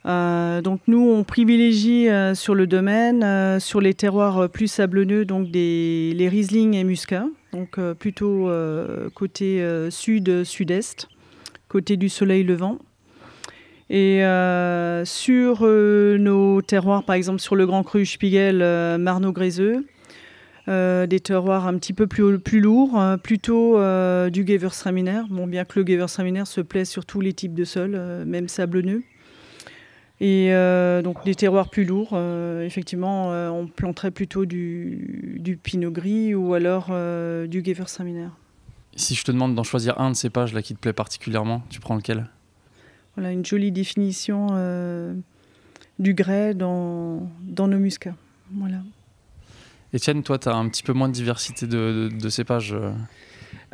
Euh, 0.05 0.61
donc 0.63 0.81
nous, 0.89 1.09
on 1.11 1.23
privilégie 1.23 2.09
euh, 2.09 2.35
sur 2.35 2.55
le 2.55 2.67
domaine, 2.67 3.23
euh, 3.23 3.61
sur 3.61 3.81
les 3.81 3.95
terroirs 3.95 4.49
plus 4.49 4.67
sablonneux, 4.67 5.25
donc 5.25 5.49
les 5.53 6.29
Riesling 6.29 6.75
et 6.75 6.85
Muscat, 6.85 7.27
donc 7.53 7.79
plutôt 7.95 8.51
côté 9.15 9.65
sud-sud-est, 9.91 11.09
côté 11.69 11.97
du 11.97 12.09
soleil 12.09 12.45
levant. 12.45 12.79
Et 13.91 14.23
sur 15.05 15.67
nos 15.67 16.63
terroirs, 16.63 17.05
par 17.05 17.15
exemple 17.15 17.41
sur 17.41 17.57
le 17.57 17.67
Grand 17.67 17.83
Cru 17.83 18.07
Spiegel, 18.07 18.59
Marno-Gréseux, 18.99 19.85
des 20.67 21.21
terroirs 21.23 21.67
un 21.67 21.77
petit 21.77 21.93
peu 21.93 22.07
plus, 22.07 22.39
plus 22.39 22.61
lourds, 22.61 22.99
plutôt 23.23 23.77
du 24.31 24.47
Gewürztraminer. 24.47 25.23
Bon, 25.29 25.47
bien 25.47 25.67
que 25.67 25.79
le 25.79 25.87
Gewürztraminer 25.87 26.47
se 26.47 26.63
plaît 26.63 26.87
sur 26.87 27.05
tous 27.05 27.21
les 27.21 27.35
types 27.35 27.55
de 27.55 27.65
sols, 27.65 28.25
même 28.25 28.49
sablonneux. 28.49 29.03
Et 30.23 30.53
euh, 30.53 31.03
donc 31.03 31.25
des 31.25 31.35
terroirs 31.35 31.69
plus 31.69 31.85
lourds, 31.85 32.11
euh, 32.13 32.65
effectivement, 32.65 33.33
euh, 33.33 33.49
on 33.49 33.67
planterait 33.67 34.13
plutôt 34.13 34.45
du, 34.47 35.59
pinot 35.65 35.91
gris 35.91 36.33
ou 36.33 36.55
alors 36.55 36.93
du 37.49 37.63
Gewürztraminer. 37.65 38.29
Si 38.95 39.17
je 39.17 39.25
te 39.25 39.33
demande 39.33 39.57
d'en 39.57 39.65
choisir 39.65 40.01
un 40.01 40.13
de 40.13 40.17
ces 40.17 40.31
pages 40.31 40.55
là 40.55 40.63
qui 40.63 40.77
te 40.77 40.79
plaît 40.79 40.93
particulièrement, 40.93 41.65
tu 41.71 41.81
prends 41.81 41.97
lequel? 41.97 42.29
Voilà 43.17 43.33
une 43.33 43.45
jolie 43.45 43.73
définition 43.73 44.47
du 45.99 46.15
grès 46.15 46.55
dans, 46.55 47.29
dans 47.41 47.67
nos 47.67 47.79
muscats. 47.79 48.15
Voilà. 48.53 48.79
Etienne, 49.93 50.23
toi, 50.23 50.39
tu 50.39 50.49
as 50.49 50.55
un 50.55 50.69
petit 50.69 50.85
peu 50.85 50.93
moins 50.93 51.09
de 51.09 51.15
diversité 51.15 51.67
de, 51.67 52.09
de, 52.13 52.17
de 52.17 52.29
cépages 52.29 52.77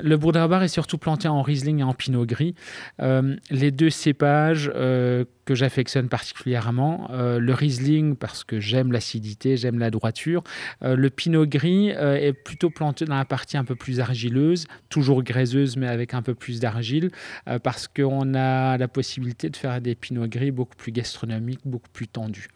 Le 0.00 0.16
Broederbar 0.16 0.62
est 0.62 0.68
surtout 0.68 0.98
planté 0.98 1.28
en 1.28 1.42
Riesling 1.42 1.80
et 1.80 1.82
en 1.82 1.94
Pinot 1.94 2.24
Gris. 2.24 2.54
Euh, 3.00 3.36
les 3.50 3.70
deux 3.70 3.90
cépages 3.90 4.70
euh, 4.74 5.24
que 5.44 5.54
j'affectionne 5.54 6.08
particulièrement, 6.08 7.08
euh, 7.10 7.38
le 7.38 7.52
Riesling 7.52 8.14
parce 8.14 8.44
que 8.44 8.60
j'aime 8.60 8.92
l'acidité, 8.92 9.56
j'aime 9.56 9.78
la 9.78 9.90
droiture. 9.90 10.42
le 10.82 11.08
Pinot 11.08 11.46
Gris 11.46 11.88
est 11.88 12.32
plutôt 12.32 12.70
planté 12.70 13.04
dans 13.04 13.16
la 13.16 13.24
partie 13.24 13.56
un 13.56 13.64
peu 13.64 13.74
plus 13.74 14.00
argileuse, 14.00 14.66
toujours 14.88 15.22
graiseuse 15.22 15.76
mais 15.76 15.88
avec 15.88 16.14
un 16.14 16.22
peu 16.22 16.34
plus 16.34 16.60
d'argile, 16.60 17.10
parce 17.62 17.88
qu'on 17.88 18.34
a 18.34 18.76
la 18.76 18.88
possibilité 18.88 19.48
de 19.50 19.56
faire 19.56 19.80
des 19.80 19.94
Pinot 19.94 20.28
Gris 20.28 20.50
beaucoup 20.50 20.76
plus 20.76 20.92
gastronomiques, 20.92 21.60
beaucoup 21.64 21.90
plus 21.92 22.08
tendus. 22.08 22.48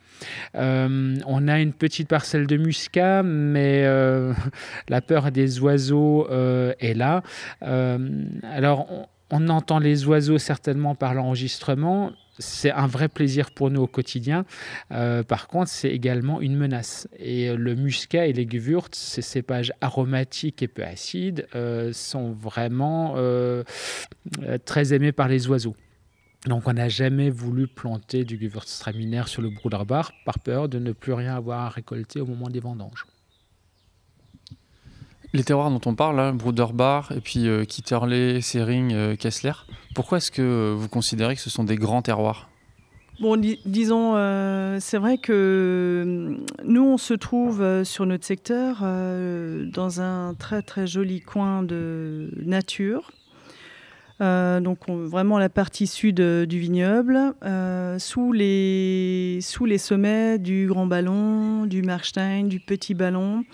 On 0.55 1.49
a 1.49 1.61
une 1.61 1.73
petite 1.73 2.09
parcelle 2.09 2.47
de 2.47 2.57
muscat, 2.57 3.23
mais 3.23 3.85
la 4.89 5.01
peur 5.01 5.31
des 5.31 5.61
oiseaux 5.61 6.29
est 6.29 6.95
là. 6.95 7.23
Euh, 7.63 7.99
alors, 8.43 9.09
on, 9.31 9.49
entend 9.49 9.79
les 9.79 10.07
oiseaux 10.07 10.39
certainement 10.39 10.95
par 10.95 11.15
l'enregistrement. 11.15 12.13
C'est 12.39 12.71
un 12.71 12.87
vrai 12.87 13.09
plaisir 13.09 13.51
pour 13.51 13.71
nous 13.71 13.83
au 13.83 13.87
quotidien. 13.87 14.45
Euh, 14.91 15.23
par 15.23 15.49
contre, 15.49 15.71
c'est 15.71 15.91
également 15.91 16.41
une 16.41 16.57
menace. 16.57 17.09
Et 17.19 17.55
le 17.55 17.75
muscat 17.75 18.27
et 18.27 18.33
les 18.33 18.47
gewürz, 18.47 18.89
ces 18.93 19.23
cépages 19.23 19.73
aromatiques 19.81 20.63
et 20.63 20.69
peu 20.69 20.83
acides, 20.83 21.47
euh, 21.55 21.93
sont 21.93 22.33
vraiment 22.33 23.17
très 24.65 24.95
aimés 24.95 25.13
par 25.13 25.29
les 25.29 25.49
oiseaux. 25.49 25.77
Donc 26.47 26.67
on 26.67 26.73
n'a 26.73 26.89
jamais 26.89 27.31
voulu 27.31 27.69
planter 27.69 28.25
du 28.25 28.37
Gewürztraminer 28.37 29.23
sur 29.27 29.43
le 29.43 29.51
Bruderbar 29.51 30.13
par 30.25 30.41
peur 30.41 30.69
de 30.69 30.79
ne 30.79 30.93
plus 30.93 31.13
rien 31.13 31.37
avoir 31.37 31.61
à 31.61 31.69
récolter 31.69 32.21
au 32.21 32.27
moment 32.27 32.49
des 32.49 32.61
vendanges. 32.61 33.07
Les 35.35 35.45
terroirs 35.45 35.71
dont 35.71 35.81
on 35.87 35.95
parle, 35.95 36.17
là, 36.17 36.33
Bruderbar 36.33 37.13
et 37.13 37.21
puis 37.21 37.49
euh, 37.49 37.65
Kitterley, 37.65 38.43
Sering, 38.43 38.93
euh, 38.93 39.17
Kessler, 39.17 39.53
pourquoi 39.95 40.19
est-ce 40.19 40.31
que 40.31 40.43
euh, 40.43 40.75
vous 40.77 40.89
considérez 40.89 41.37
que 41.37 41.41
ce 41.41 41.49
sont 41.49 41.65
des 41.65 41.77
grands 41.77 42.03
terroirs? 42.03 42.51
Bon, 43.21 43.41
disons, 43.65 44.15
c'est 44.81 44.99
vrai 44.99 45.17
que 45.17 46.35
nous, 46.65 46.83
on 46.83 46.97
se 46.97 47.15
trouve 47.15 47.85
sur 47.85 48.05
notre 48.05 48.25
secteur 48.25 48.81
dans 48.81 50.01
un 50.01 50.35
très 50.35 50.63
très 50.63 50.89
joli 50.89 51.21
coin 51.21 51.63
de 51.63 52.33
nature. 52.45 53.13
Donc 54.23 54.89
vraiment 54.89 55.39
la 55.39 55.49
partie 55.49 55.87
sud 55.87 56.21
du 56.21 56.59
vignoble, 56.59 57.35
sous, 57.99 58.33
les, 58.33 59.39
sous 59.41 59.65
les 59.65 59.79
sommets 59.79 60.39
du 60.39 60.67
Grand 60.67 60.87
Ballon, 60.87 61.67
du 61.67 61.83
Markstein, 61.83 62.45
du 62.45 62.61
Petit 62.61 62.95
Ballon. 62.95 63.45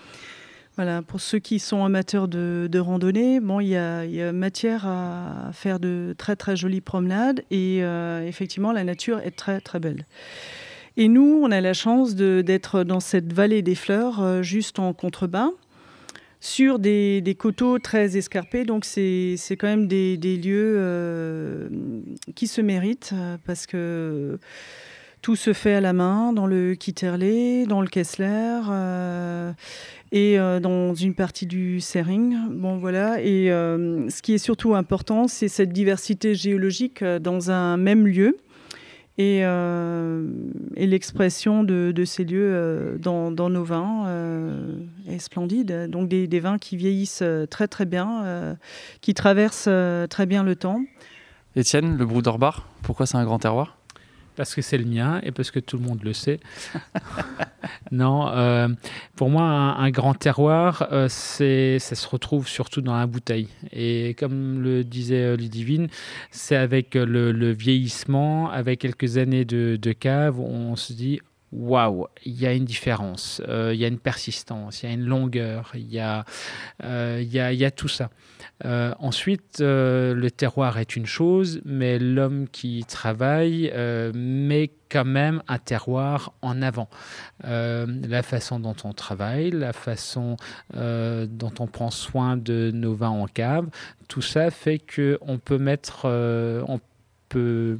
Voilà, 0.79 1.01
pour 1.01 1.19
ceux 1.19 1.39
qui 1.39 1.59
sont 1.59 1.83
amateurs 1.83 2.29
de, 2.29 2.79
randonnée, 2.79 3.41
bon, 3.41 3.59
il 3.59 3.67
y, 3.67 3.75
a, 3.75 4.31
matière 4.31 4.87
à 4.87 5.49
faire 5.51 5.77
de 5.77 6.15
très 6.17 6.37
très 6.37 6.55
jolies 6.55 6.79
promenades 6.79 7.43
et 7.51 7.79
euh, 7.83 8.25
effectivement 8.25 8.71
la 8.71 8.85
nature 8.85 9.19
est 9.19 9.35
très 9.35 9.59
très 9.59 9.81
belle. 9.81 10.05
Et 10.95 11.09
nous, 11.09 11.41
on 11.43 11.51
a 11.51 11.59
la 11.59 11.73
chance 11.73 12.15
d'être 12.15 12.85
dans 12.85 13.01
cette 13.01 13.33
vallée 13.33 13.61
des 13.61 13.75
fleurs, 13.75 14.21
euh, 14.21 14.41
juste 14.41 14.79
en 14.79 14.93
contrebas, 14.93 15.49
sur 16.39 16.79
des, 16.79 17.35
coteaux 17.37 17.79
très 17.79 18.17
escarpés. 18.17 18.63
Donc 18.65 18.85
c'est 18.85 19.37
quand 19.51 19.67
même 19.67 19.87
des, 19.87 20.17
lieux 20.17 20.75
euh, 20.77 21.69
qui 22.35 22.47
se 22.47 22.61
méritent 22.61 23.13
parce 23.45 23.65
que 23.65 24.39
tout 25.21 25.35
se 25.35 25.51
fait 25.51 25.73
à 25.73 25.81
la 25.81 25.93
main 25.93 26.31
dans 26.31 26.47
le 26.47 26.75
Kitterley, 26.75 27.65
dans 27.65 27.81
le 27.81 27.87
Kessler 27.87 28.61
et 30.11 30.39
euh, 30.39 30.59
dans 30.59 30.93
une 30.93 31.13
partie 31.13 31.45
du 31.45 31.79
Sering. 31.81 32.35
Bon, 32.49 32.77
voilà. 32.77 33.21
Et 33.21 33.51
euh, 33.51 34.09
ce 34.09 34.21
qui 34.21 34.33
est 34.33 34.39
surtout 34.39 34.75
important, 34.75 35.27
c'est 35.27 35.47
cette 35.47 35.71
diversité 35.71 36.35
géologique 36.35 37.01
euh, 37.01 37.19
dans 37.19 37.51
un 37.51 37.77
même 37.77 38.07
lieu. 38.07 38.37
Et, 39.21 39.39
et 39.41 40.87
l'expression 40.87 41.65
de, 41.65 42.03
ces 42.05 42.23
lieux 42.23 42.97
dans, 43.01 43.31
dans, 43.31 43.49
nos 43.49 43.65
vins 43.65 44.07
est 45.09 45.19
splendide. 45.19 45.89
Donc 45.89 46.07
des, 46.07 46.25
des, 46.25 46.39
vins 46.39 46.57
qui 46.57 46.77
vieillissent 46.77 47.23
très 47.49 47.67
très 47.67 47.85
bien, 47.85 48.55
qui 49.01 49.13
traversent 49.13 49.69
très 50.09 50.25
bien 50.25 50.43
le 50.43 50.55
temps. 50.55 50.81
Étienne, 51.57 51.97
le 51.97 52.05
Brou 52.05 52.21
d'Orbar, 52.21 52.69
pourquoi 52.81 53.05
c'est 53.05 53.17
un 53.17 53.25
grand 53.25 53.39
terroir? 53.39 53.78
Parce 54.39 54.55
que 54.55 54.61
c'est 54.61 54.77
le 54.77 54.85
mien 54.85 55.19
et 55.23 55.33
parce 55.33 55.51
que 55.51 55.59
tout 55.59 55.75
le 55.77 55.83
monde 55.83 56.01
le 56.01 56.13
sait. 56.13 56.39
non, 57.91 58.29
euh, 58.29 58.69
pour 59.17 59.29
moi, 59.29 59.43
un, 59.43 59.91
grand 59.91 60.13
terroir, 60.13 60.87
euh, 60.93 61.07
c'est, 61.09 61.77
ça 61.79 61.93
se 61.93 62.07
retrouve 62.07 62.47
surtout 62.47 62.79
dans 62.79 62.95
la 62.95 63.05
bouteille. 63.05 63.49
Et 63.73 64.15
comme 64.17 64.63
le 64.63 64.85
disait 64.85 65.25
euh, 65.25 65.35
Ludivine, 65.35 65.89
c'est 66.31 66.55
avec 66.55 66.95
le, 66.95 67.51
vieillissement, 67.51 68.49
avec 68.49 68.79
quelques 68.79 69.17
années 69.17 69.43
de, 69.43 69.75
de 69.75 69.91
cave, 69.91 70.39
on 70.39 70.77
se 70.77 70.93
dit 70.93 71.19
waouh, 71.51 72.07
il 72.25 72.39
y 72.39 72.45
a 72.45 72.53
une 72.53 72.65
différence, 72.65 73.41
il 73.47 73.75
y 73.75 73.85
a 73.85 73.87
une 73.87 73.99
persistance, 73.99 74.83
il 74.83 74.85
y 74.87 74.91
a 74.91 74.95
une 74.95 75.05
longueur, 75.05 75.71
il 75.73 75.91
y 75.91 75.99
a, 75.99 76.25
il 76.83 77.31
y 77.31 77.39
a, 77.39 77.53
y 77.53 77.65
a 77.65 77.71
tout 77.71 77.87
ça. 77.87 78.09
Euh, 78.65 78.93
ensuite, 78.99 79.61
euh, 79.61 80.13
le 80.13 80.31
terroir 80.31 80.79
est 80.79 80.95
une 80.95 81.05
chose, 81.05 81.61
mais 81.63 81.97
l'homme 81.97 82.47
qui 82.51 82.83
travaille 82.85 83.71
euh, 83.73 84.11
met 84.13 84.71
quand 84.89 85.05
même 85.05 85.41
un 85.47 85.59
terroir 85.59 86.33
en 86.41 86.61
avant. 86.61 86.89
la 87.43 88.23
façon 88.23 88.59
dont 88.59 88.75
on 88.83 88.91
travaille, 88.91 89.51
la 89.51 89.71
façon 89.71 90.35
dont 90.73 91.53
on 91.59 91.67
prend 91.67 91.91
soin 91.91 92.37
de 92.37 92.71
nos 92.73 92.95
vins 92.95 93.09
en 93.09 93.27
cave, 93.27 93.67
tout 94.07 94.23
ça 94.23 94.49
fait 94.49 94.79
qu'on 94.79 95.37
peut 95.37 95.59
mettre, 95.59 96.05
on 96.07 96.79
peut 97.29 97.77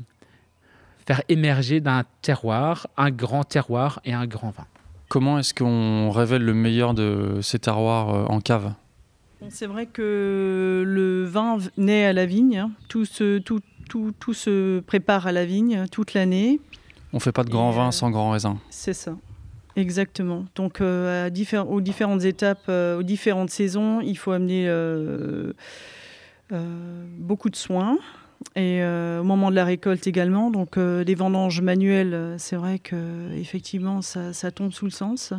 faire 1.09 1.23
émerger 1.27 1.79
d'un 1.79 2.03
terroir 2.21 2.87
un 2.95 3.09
grand 3.09 3.43
terroir 3.43 3.99
et 4.05 4.13
un 4.13 4.27
grand 4.27 4.51
vin. 4.51 4.67
Comment 5.07 5.39
est-ce 5.39 5.55
qu'on 5.55 6.11
révèle 6.11 6.43
le 6.43 6.53
meilleur 6.53 6.93
de 6.93 7.39
ces 7.41 7.57
terroirs 7.57 8.29
en 8.29 8.39
cave? 8.41 8.73
C'est 9.49 9.65
vrai 9.65 9.87
que 9.87 10.83
le 10.85 11.23
vin 11.23 11.57
naît 11.77 12.05
à 12.05 12.13
la 12.13 12.27
vigne. 12.27 12.59
Hein. 12.59 12.71
Tout, 12.89 13.05
se, 13.05 13.39
tout, 13.39 13.61
tout, 13.89 14.13
tout 14.19 14.35
se 14.35 14.81
prépare 14.81 15.25
à 15.25 15.31
la 15.31 15.45
vigne 15.45 15.85
toute 15.91 16.13
l'année. 16.13 16.59
On 17.11 17.17
ne 17.17 17.21
fait 17.21 17.31
pas 17.31 17.43
de 17.43 17.49
grand 17.49 17.71
vin 17.71 17.87
euh, 17.87 17.91
sans 17.91 18.11
grand 18.11 18.29
raisin. 18.29 18.59
C'est 18.69 18.93
ça. 18.93 19.15
Exactement. 19.75 20.45
Donc, 20.53 20.79
euh, 20.79 21.27
à 21.27 21.63
aux 21.63 21.81
différentes 21.81 22.23
étapes, 22.23 22.65
euh, 22.69 22.99
aux 22.99 23.03
différentes 23.03 23.49
saisons, 23.49 23.99
il 24.01 24.15
faut 24.15 24.31
amener 24.31 24.71
beaucoup 27.17 27.49
de 27.49 27.55
soins. 27.55 27.97
Et 28.55 28.81
au 28.83 29.23
moment 29.23 29.49
de 29.51 29.55
la 29.55 29.65
récolte 29.65 30.07
également. 30.07 30.49
Donc, 30.49 30.77
les 30.77 31.15
vendanges 31.15 31.61
manuelles, 31.61 32.35
c'est 32.37 32.55
vrai 32.55 32.79
que 32.79 33.31
effectivement, 33.33 34.01
ça, 34.01 34.33
ça 34.33 34.51
tombe 34.51 34.71
sous 34.71 34.85
le 34.85 34.91
sens. 34.91 35.33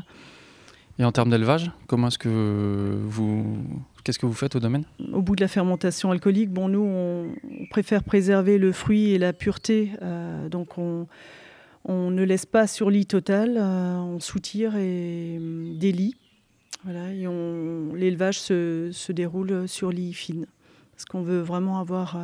Et 1.00 1.04
en 1.04 1.12
termes 1.12 1.30
d'élevage, 1.30 1.70
comment 1.86 2.08
est-ce 2.08 2.18
que 2.18 2.98
vous, 3.06 3.56
qu'est-ce 4.04 4.18
que 4.18 4.26
vous 4.26 4.34
faites 4.34 4.54
au 4.54 4.60
domaine? 4.60 4.84
Au 5.14 5.22
bout 5.22 5.34
de 5.34 5.40
la 5.40 5.48
fermentation 5.48 6.10
alcoolique, 6.10 6.50
bon, 6.50 6.68
nous, 6.68 6.82
on 6.82 7.66
préfère 7.70 8.04
préserver 8.04 8.58
le 8.58 8.70
fruit 8.70 9.12
et 9.12 9.18
la 9.18 9.32
pureté. 9.32 9.92
Euh, 10.02 10.50
donc, 10.50 10.76
on, 10.76 11.06
on, 11.86 12.10
ne 12.10 12.22
laisse 12.22 12.44
pas 12.44 12.66
sur 12.66 12.90
lit 12.90 13.06
total, 13.06 13.56
euh, 13.56 13.96
on 13.96 14.20
soutire 14.20 14.76
et 14.76 15.38
euh, 15.40 15.72
des 15.74 15.90
lits. 15.90 16.16
Voilà, 16.84 17.14
et 17.14 17.26
l'élevage 17.94 18.38
se, 18.38 18.90
se, 18.92 19.12
déroule 19.12 19.66
sur 19.68 19.90
lit 19.90 20.12
fine. 20.12 20.44
Parce 21.00 21.06
qu'on 21.06 21.22
veut 21.22 21.40
vraiment 21.40 21.78
avoir 21.78 22.18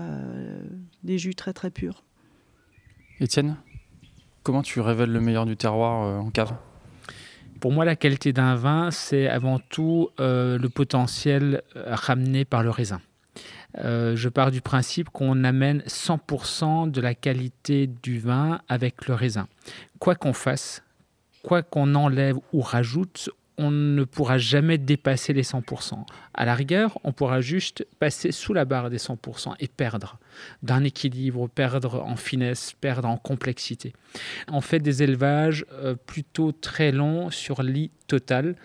des 1.03 1.17
jus 1.17 1.35
très 1.35 1.55
très 1.55 1.71
purs. 1.71 2.05
Étienne, 3.21 3.57
comment 4.43 4.61
tu 4.61 4.81
révèles 4.81 5.13
le 5.13 5.21
meilleur 5.23 5.47
du 5.47 5.57
terroir 5.57 6.23
en 6.23 6.29
cave? 6.29 6.53
Pour 7.59 7.73
moi, 7.73 7.87
la 7.87 7.97
qualité 7.97 8.35
d'un 8.35 8.55
vin, 8.55 8.91
c'est 8.91 9.29
avant 9.29 9.61
tout 9.61 10.11
euh, 10.21 10.59
le 10.59 10.69
potentiel 10.69 11.63
euh, 11.75 11.95
ramené 11.95 12.45
par 12.45 12.63
le 12.63 12.69
raisin. 12.69 13.01
Euh, 13.79 14.15
je 14.15 14.29
pars 14.29 14.51
du 14.51 14.61
principe 14.61 15.09
qu'on 15.09 15.43
amène 15.43 15.79
100% 15.87 16.91
de 16.91 17.01
la 17.01 17.15
qualité 17.15 17.87
du 17.87 18.19
vin 18.19 18.61
avec 18.69 19.09
le 19.09 19.15
raisin. 19.15 19.49
Quoi 20.01 20.17
qu'on 20.17 20.35
fasse, 20.35 20.83
quoi 21.43 21.63
qu'on 21.63 21.95
enlève 21.95 22.37
ou 22.53 22.61
rajoute, 22.61 23.31
on 23.59 23.71
ne 23.71 24.05
pourra 24.05 24.39
jamais 24.39 24.79
dépasser 24.79 25.33
les 25.33 25.43
100%. 25.43 26.05
À 26.35 26.45
la 26.45 26.55
rigueur, 26.55 26.99
on 27.05 27.13
pourra 27.13 27.41
juste 27.41 27.87
passer 27.99 28.33
sous 28.33 28.53
la 28.53 28.65
barre 28.65 28.91
des 28.91 28.99
100% 28.99 29.55
et 29.61 29.69
perdre 29.69 30.19
d'un 30.63 30.85
équilibre, 30.85 31.49
perdre 31.49 32.03
en 32.03 32.17
finesse, 32.17 32.75
perdre 32.81 33.09
en 33.09 33.17
complexité. 33.17 33.95
On 34.49 34.61
fait 34.61 34.81
des 34.81 35.03
élevages 35.03 35.65
euh, 35.73 35.95
plutôt 35.95 36.53
très 36.53 36.93
longs 36.93 37.31
sur 37.31 37.63
lit 37.63 37.91
total 38.07 38.57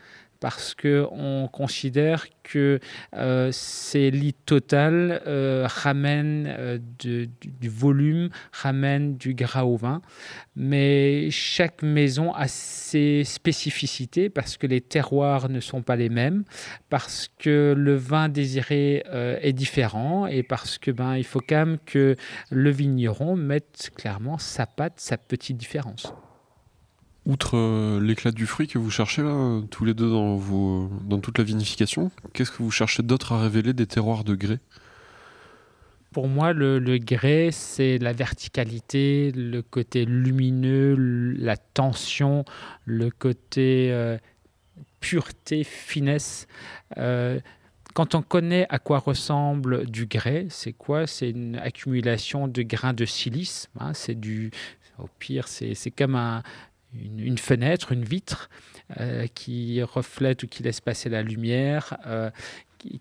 parce 0.42 0.74
qu'on 0.74 1.48
considère 1.52 2.26
que 2.44 2.80
euh, 3.16 3.50
ces 3.54 4.10
lits 4.10 4.34
total 4.34 5.22
euh, 5.28 5.68
ramènent 5.70 6.48
euh, 6.58 6.80
du, 7.00 7.30
volume, 7.70 8.30
ramènent 8.52 9.16
du 9.18 9.36
gras 9.36 9.64
au 9.64 9.78
vin. 9.78 10.02
Mais 10.56 11.30
chaque 11.30 11.84
maison 11.84 12.34
a 12.34 12.48
ses 12.48 13.24
spécificités 13.24 14.30
parce 14.30 14.58
que 14.58 14.66
les 14.66 14.82
terroirs 14.82 15.48
ne 15.48 15.60
sont 15.60 15.84
pas 15.84 15.96
les 15.96 16.10
mêmes, 16.10 16.44
parce 16.90 17.30
que 17.38 17.76
le 17.78 17.96
vin 17.96 18.28
désiré 18.28 19.04
est 19.42 19.54
différent 19.54 20.26
et 20.26 20.42
parce 20.42 20.80
que 20.80 20.90
ben, 20.90 21.18
il 21.18 21.24
faut 21.24 21.42
quand 21.48 21.66
même 21.68 21.78
que 21.86 22.16
le 22.50 22.70
vigneron 22.72 23.36
mette 23.36 23.92
clairement 23.96 24.40
sa 24.40 24.66
patte, 24.66 25.00
sa 25.00 25.18
petite 25.18 25.58
différence. 25.58 26.12
Outre 27.26 27.56
euh, 27.56 28.00
l'éclat 28.02 28.32
du 28.32 28.48
fruit 28.48 28.68
que 28.68 28.80
vous 28.80 28.90
cherchez 28.90 29.22
là, 29.22 29.62
tous 29.70 29.86
les 29.86 29.94
deux 29.94 30.10
dans, 30.10 30.36
vos, 30.36 30.90
dans 31.04 31.20
toute 31.20 31.38
la 31.38 31.44
vinification, 31.44 32.12
qu'est-ce 32.34 32.52
que 32.52 32.64
vous 32.64 32.72
cherchez 32.72 33.04
d'autre 33.04 33.34
à 33.34 33.42
révéler 33.42 33.74
des 33.74 33.86
terroirs 33.86 34.24
de 34.24 34.34
grès? 34.34 34.60
Pour 36.12 36.28
moi, 36.28 36.52
le, 36.52 36.98
grès, 36.98 37.52
c'est 37.52 37.98
la 38.00 38.12
verticalité, 38.12 39.32
le 39.34 39.62
côté 39.62 40.04
lumineux, 40.04 40.96
la 41.38 41.56
tension, 41.56 42.44
le 42.86 43.10
côté 43.12 43.90
euh, 43.92 44.18
pureté, 45.00 45.64
finesse. 45.64 46.48
Euh, 46.98 47.40
quand 47.94 48.16
on 48.16 48.22
connaît 48.22 48.66
à 48.70 48.80
quoi 48.80 49.00
ressemble 49.00 49.90
du 49.90 50.06
grès, 50.06 50.48
c'est 50.50 50.74
quoi? 50.74 51.08
C'est 51.08 51.30
une 51.30 51.56
accumulation 51.58 52.48
de 52.48 52.62
grains 52.62 52.94
de 52.94 53.06
silice. 53.06 53.70
Hein, 53.80 53.94
c'est 53.94 54.20
du, 54.20 54.52
au 54.98 55.08
pire, 55.20 55.48
c'est 55.48 55.92
comme 55.92 56.16
un, 56.16 56.44
une, 56.94 57.38
fenêtre, 57.38 57.92
une 57.92 58.04
vitre 58.04 58.50
euh, 59.00 59.28
qui 59.34 59.82
reflète 59.82 60.44
ou 60.44 60.48
qui 60.48 60.64
laisse 60.64 60.82
passer 60.82 61.10
la 61.10 61.22
lumière, 61.22 61.98
euh, 62.06 62.30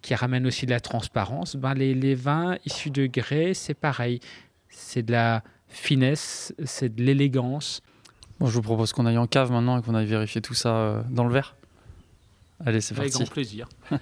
qui, 0.03 0.15
ramène 0.15 0.47
aussi 0.47 0.67
de 0.67 0.71
la 0.71 0.81
transparence. 0.81 1.57
Ben, 1.57 1.75
les, 1.75 2.15
vins 2.15 2.57
issus 2.65 2.91
de 2.91 3.07
grès, 3.07 3.55
c'est 3.55 3.75
pareil. 3.75 4.21
C'est 4.69 5.03
de 5.03 5.13
la 5.13 5.43
finesse, 5.69 6.55
c'est 6.65 6.95
de 6.95 7.03
l'élégance. 7.03 7.83
Bon, 8.39 8.47
je 8.47 8.55
vous 8.55 8.63
propose 8.63 8.93
qu'on 8.93 9.07
aille 9.07 9.19
en 9.19 9.27
cave 9.27 9.51
maintenant 9.51 9.79
et 9.79 9.83
qu'on 9.83 9.95
aille 9.95 10.07
vérifier 10.07 10.41
tout 10.41 10.55
ça 10.55 10.77
euh, 10.77 11.03
dans 11.11 11.25
le 11.25 11.33
verre. 11.33 11.57
Allez, 12.65 12.81
c'est 12.81 12.95
parti. 12.95 13.17
Avec 13.17 13.27
grand 13.27 13.33
plaisir. 13.33 13.69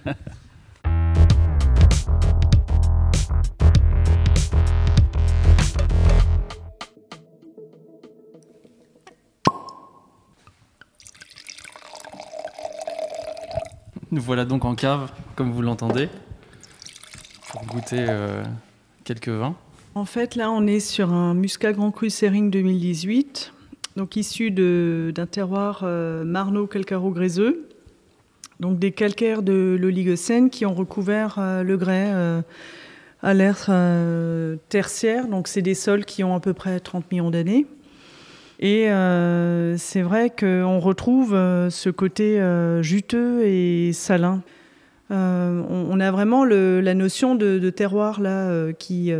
Nous 14.10 14.22
voilà 14.22 14.46
donc 14.46 14.64
en 14.64 14.74
cave, 14.74 15.12
comme 15.36 15.52
vous 15.52 15.60
l'entendez, 15.60 16.08
pour 17.50 17.66
goûter 17.66 18.06
euh, 18.08 18.42
quelques 19.04 19.28
vins. 19.28 19.54
En 19.94 20.06
fait, 20.06 20.34
là, 20.34 20.50
on 20.50 20.66
est 20.66 20.80
sur 20.80 21.12
un 21.12 21.34
Muscat 21.34 21.74
Grand 21.74 21.90
Cru 21.90 22.08
Sering 22.08 22.50
2018, 22.50 23.52
donc 23.96 24.16
issu 24.16 24.50
d'un 24.50 25.26
terroir 25.26 25.80
euh, 25.82 26.24
marno-calcaro-gréseux, 26.24 27.68
donc 28.60 28.78
des 28.78 28.92
calcaires 28.92 29.42
de 29.42 29.76
l'Oligocène 29.78 30.48
qui 30.48 30.64
ont 30.64 30.74
recouvert 30.74 31.36
euh, 31.38 31.62
le 31.62 31.76
grès 31.76 32.10
à 33.22 33.34
l'ère 33.34 33.70
tertiaire. 34.70 35.28
Donc, 35.28 35.48
c'est 35.48 35.60
des 35.60 35.74
sols 35.74 36.06
qui 36.06 36.24
ont 36.24 36.34
à 36.34 36.40
peu 36.40 36.54
près 36.54 36.80
30 36.80 37.12
millions 37.12 37.30
d'années. 37.30 37.66
Et 38.58 38.90
euh, 38.90 39.76
c'est 39.76 40.02
vrai 40.02 40.30
qu'on 40.30 40.80
retrouve 40.80 41.32
euh, 41.34 41.70
ce 41.70 41.90
côté 41.90 42.40
euh, 42.40 42.82
juteux 42.82 43.44
et 43.44 43.92
salin. 43.92 44.42
On, 45.10 46.00
a 46.00 46.10
vraiment 46.10 46.44
la 46.44 46.94
notion 46.94 47.34
de, 47.34 47.70
terroir 47.70 48.20
là 48.20 48.70
qui, 48.74 49.10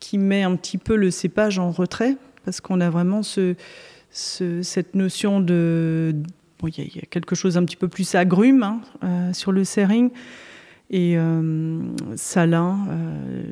qui 0.00 0.18
met 0.18 0.42
un 0.42 0.56
petit 0.56 0.76
peu 0.76 0.96
le 0.96 1.12
cépage 1.12 1.60
en 1.60 1.70
retrait, 1.70 2.16
parce 2.44 2.60
qu'on 2.60 2.80
a 2.80 2.90
vraiment 2.90 3.22
ce, 3.22 3.54
cette 4.10 4.96
notion 4.96 5.38
de... 5.38 6.16
Il 6.64 6.96
y, 6.96 6.98
a 6.98 7.06
quelque 7.08 7.36
chose 7.36 7.56
un 7.56 7.64
petit 7.64 7.76
peu 7.76 7.86
plus 7.86 8.16
agrume 8.16 8.64
hein, 9.02 9.32
sur 9.32 9.52
le 9.52 9.62
serring 9.62 10.10
et 10.92 11.16
euh, 11.16 11.80
salin, 12.16 12.86
euh, 12.90 13.42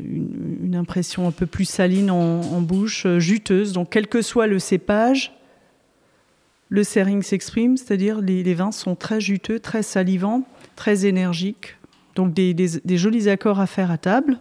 une, 0.62 0.76
impression 0.76 1.26
un 1.26 1.30
peu 1.32 1.46
plus 1.46 1.64
saline 1.64 2.10
en, 2.10 2.60
bouche, 2.60 3.04
euh, 3.06 3.18
juteuse. 3.18 3.72
Donc 3.72 3.88
quel 3.90 4.06
que 4.06 4.22
soit 4.22 4.46
le 4.46 4.58
cépage, 4.58 5.32
le 6.68 6.84
serring 6.84 7.22
s'exprime, 7.22 7.76
c'est-à-dire 7.76 8.20
les, 8.20 8.42
les, 8.42 8.54
vins 8.54 8.72
sont 8.72 8.94
très 8.94 9.20
juteux, 9.20 9.58
très 9.58 9.82
salivants, 9.82 10.46
très 10.76 11.06
énergiques. 11.06 11.76
Donc 12.14 12.34
des, 12.34 12.70
jolis 12.96 13.28
accords 13.28 13.58
à 13.58 13.66
faire 13.66 13.90
à 13.90 13.98
table. 13.98 14.38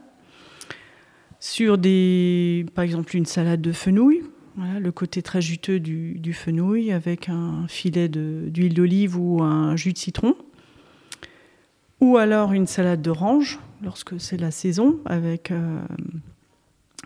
Sur 1.39 1.77
des, 1.77 2.65
par 2.75 2.84
exemple 2.84 3.15
une 3.15 3.25
salade 3.25 3.62
de 3.62 3.72
fenouil, 3.72 4.24
le 4.58 4.91
côté 4.91 5.22
très 5.22 5.41
juteux 5.41 5.79
du 5.79 6.34
fenouil 6.34 6.91
avec 6.91 7.29
un 7.29 7.65
filet 7.70 8.10
d'huile 8.10 8.74
d'olive 8.74 9.18
ou 9.18 9.41
un 9.41 9.77
jus 9.77 9.94
de 9.94 9.98
citron. 9.98 10.36
Ou 12.01 12.17
alors 12.17 12.53
une 12.53 12.67
salade 12.67 13.01
d'orange, 13.01 13.59
lorsque 13.83 14.19
c'est 14.19 14.38
la 14.38 14.51
saison, 14.51 14.99
avec 15.05 15.51
euh, 15.51 15.79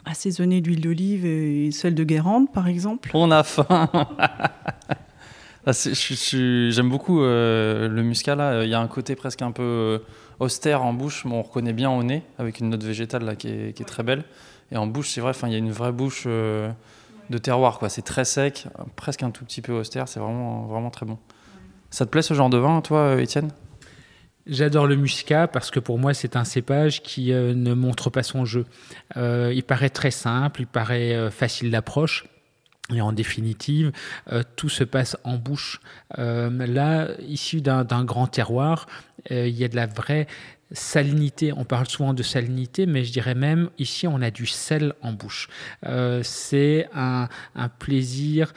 assaisonné 0.06 0.62
d'huile 0.62 0.82
d'olive 0.82 1.25
et 1.25 1.71
celle 1.71 1.95
de 1.95 2.03
Guérande, 2.03 2.51
par 2.51 2.67
exemple. 2.67 3.10
On 3.15 3.32
a 3.32 3.43
faim 3.43 3.89
ah, 5.65 5.71
J'aime 5.71 6.89
beaucoup 6.89 7.23
euh, 7.23 7.88
le 7.88 8.03
muscat. 8.03 8.63
Il 8.63 8.69
y 8.69 8.75
a 8.75 8.79
un 8.79 8.88
côté 8.88 9.15
presque 9.15 9.41
un 9.41 9.51
peu 9.51 9.63
euh, 9.63 9.99
austère 10.39 10.84
en 10.84 10.93
bouche, 10.93 11.25
mais 11.25 11.34
on 11.34 11.41
reconnaît 11.41 11.73
bien 11.73 11.89
au 11.89 12.03
nez, 12.03 12.21
avec 12.38 12.60
une 12.60 12.69
note 12.69 12.84
végétale 12.84 13.23
là, 13.23 13.36
qui, 13.36 13.47
est, 13.47 13.88
très 13.88 14.03
belle. 14.03 14.23
Et 14.71 14.77
en 14.77 14.86
bouche, 14.86 15.10
c'est 15.10 15.21
vrai, 15.21 15.32
il 15.43 15.51
y 15.51 15.56
a 15.56 15.60
une 15.60 15.71
vraie 15.71 15.91
bouche 15.91 16.25
de 16.25 17.38
terroir. 17.41 17.79
C'est 17.89 18.03
très 18.03 18.25
sec, 18.25 18.67
presque 18.95 19.23
un 19.23 19.32
tout 19.32 19.43
petit 19.43 19.62
peu 19.62 19.73
austère. 19.73 20.08
C'est 20.08 20.19
vraiment, 20.19 20.65
vraiment 20.65 20.91
très 20.91 21.08
bon. 21.08 21.17
Ça 21.89 22.06
te 22.06 22.12
plaît 22.12 22.21
ce 22.21 22.36
genre 22.36 22.49
de 22.49 22.58
vin, 22.58 22.82
toi, 22.82 23.19
Étienne? 23.19 23.49
J'adore 24.45 24.88
le 24.88 24.97
muscat 24.97 25.47
parce 25.47 25.71
que 25.71 25.79
pour 25.79 25.97
moi 25.97 26.13
c'est 26.13 26.36
un 26.36 26.43
cépage 26.43 27.01
qui 27.01 27.32
euh, 27.32 27.53
ne 27.53 27.73
montre 27.73 28.10
pas 28.10 28.23
son 28.23 28.43
jeu. 28.43 28.65
Euh, 29.15 29.53
il 29.56 29.63
paraît 29.63 29.89
très 29.89 30.12
simple, 30.12 30.62
il 30.62 30.67
paraît 30.67 31.15
euh, 31.15 31.32
facile 31.32 31.71
d'approche. 31.71 32.25
Et 32.93 32.99
en 32.99 33.13
définitive, 33.13 33.93
tout 34.58 34.67
se 34.67 34.84
passe 34.84 35.15
en 35.23 35.38
bouche. 35.38 35.79
là, 36.17 37.08
issu 37.21 37.62
d'un 37.62 38.03
grand 38.03 38.27
terroir, 38.27 38.88
il 39.29 39.58
y 39.58 39.63
a 39.63 39.69
de 39.69 39.77
la 39.77 39.88
vraie 39.88 40.27
salinité. 40.69 41.53
On 41.53 41.63
parle 41.63 41.88
souvent 41.88 42.13
de 42.13 42.21
salinité, 42.23 42.86
mais 42.86 43.06
je 43.06 43.13
dirais 43.13 43.36
même 43.36 43.69
ici, 43.79 44.06
on 44.06 44.21
a 44.21 44.32
du 44.32 44.45
sel 44.45 44.93
en 45.01 45.13
bouche. 45.13 45.47
C'est 46.23 46.89
un, 46.93 47.29
un, 47.56 47.69
plaisir 47.69 48.53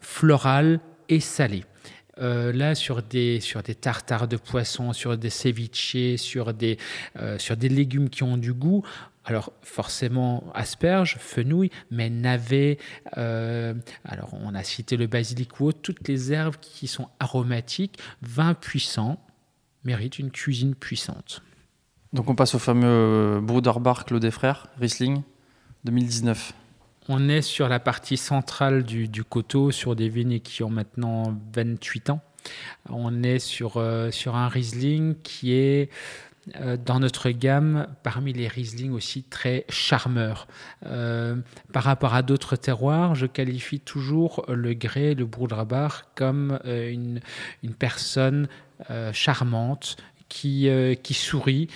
floral 0.00 0.78
et 1.08 1.18
salé. 1.18 1.64
Euh, 2.20 2.52
là 2.52 2.74
sur 2.74 3.02
des, 3.02 3.40
sur 3.40 3.62
des 3.62 3.74
tartares 3.74 4.28
de 4.28 4.36
poisson, 4.36 4.92
sur 4.92 5.16
des 5.16 5.30
ceviches, 5.30 6.16
sur 6.16 6.52
des, 6.52 6.78
euh, 7.18 7.38
sur 7.38 7.56
des 7.56 7.68
légumes 7.68 8.10
qui 8.10 8.22
ont 8.22 8.36
du 8.36 8.52
goût. 8.52 8.84
Alors 9.24 9.52
forcément 9.62 10.44
asperges, 10.54 11.16
fenouil, 11.18 11.70
mais 11.90 12.10
navet. 12.10 12.78
Euh, 13.16 13.74
alors 14.04 14.34
on 14.34 14.54
a 14.54 14.62
cité 14.62 14.96
le 14.96 15.06
basilic 15.06 15.60
ou 15.60 15.72
toutes 15.72 16.08
les 16.08 16.32
herbes 16.32 16.56
qui 16.60 16.86
sont 16.88 17.08
aromatiques, 17.20 17.98
vin 18.22 18.54
puissant, 18.54 19.18
méritent 19.84 20.18
une 20.18 20.30
cuisine 20.30 20.74
puissante. 20.74 21.42
Donc 22.12 22.28
on 22.28 22.34
passe 22.34 22.54
au 22.54 22.58
fameux 22.58 23.40
Bruderbar 23.40 24.04
Claude 24.04 24.24
et 24.24 24.30
Frères, 24.30 24.66
Riesling, 24.78 25.22
2019. 25.84 26.54
On 27.12 27.28
est 27.28 27.42
sur 27.42 27.68
la 27.68 27.80
partie 27.80 28.16
centrale 28.16 28.84
du, 28.84 29.24
coteau, 29.24 29.72
sur 29.72 29.96
des 29.96 30.08
vignes 30.08 30.38
qui 30.38 30.62
ont 30.62 30.70
maintenant 30.70 31.36
28 31.56 32.10
ans. 32.10 32.20
On 32.88 33.24
est 33.24 33.40
sur, 33.40 33.78
euh, 33.78 34.12
sur 34.12 34.36
un 34.36 34.46
Riesling 34.46 35.16
qui 35.20 35.52
est 35.52 35.90
euh, 36.60 36.76
dans 36.76 37.00
notre 37.00 37.30
gamme 37.30 37.88
parmi 38.04 38.32
les 38.32 38.46
Riesling 38.46 38.92
aussi 38.92 39.24
très 39.24 39.64
charmeurs. 39.68 40.46
Euh, 40.86 41.34
par 41.72 41.82
rapport 41.82 42.14
à 42.14 42.22
d'autres 42.22 42.54
terroirs, 42.54 43.16
je 43.16 43.26
qualifie 43.26 43.80
toujours 43.80 44.44
le 44.46 44.72
Grès, 44.74 45.14
le 45.14 45.26
Broudrabar 45.26 46.14
comme 46.14 46.60
une, 46.64 47.20
une 47.64 47.74
personne 47.74 48.46
charmante, 49.12 49.96
qui, 50.28 50.70
qui 51.02 51.14
sourit, 51.14 51.66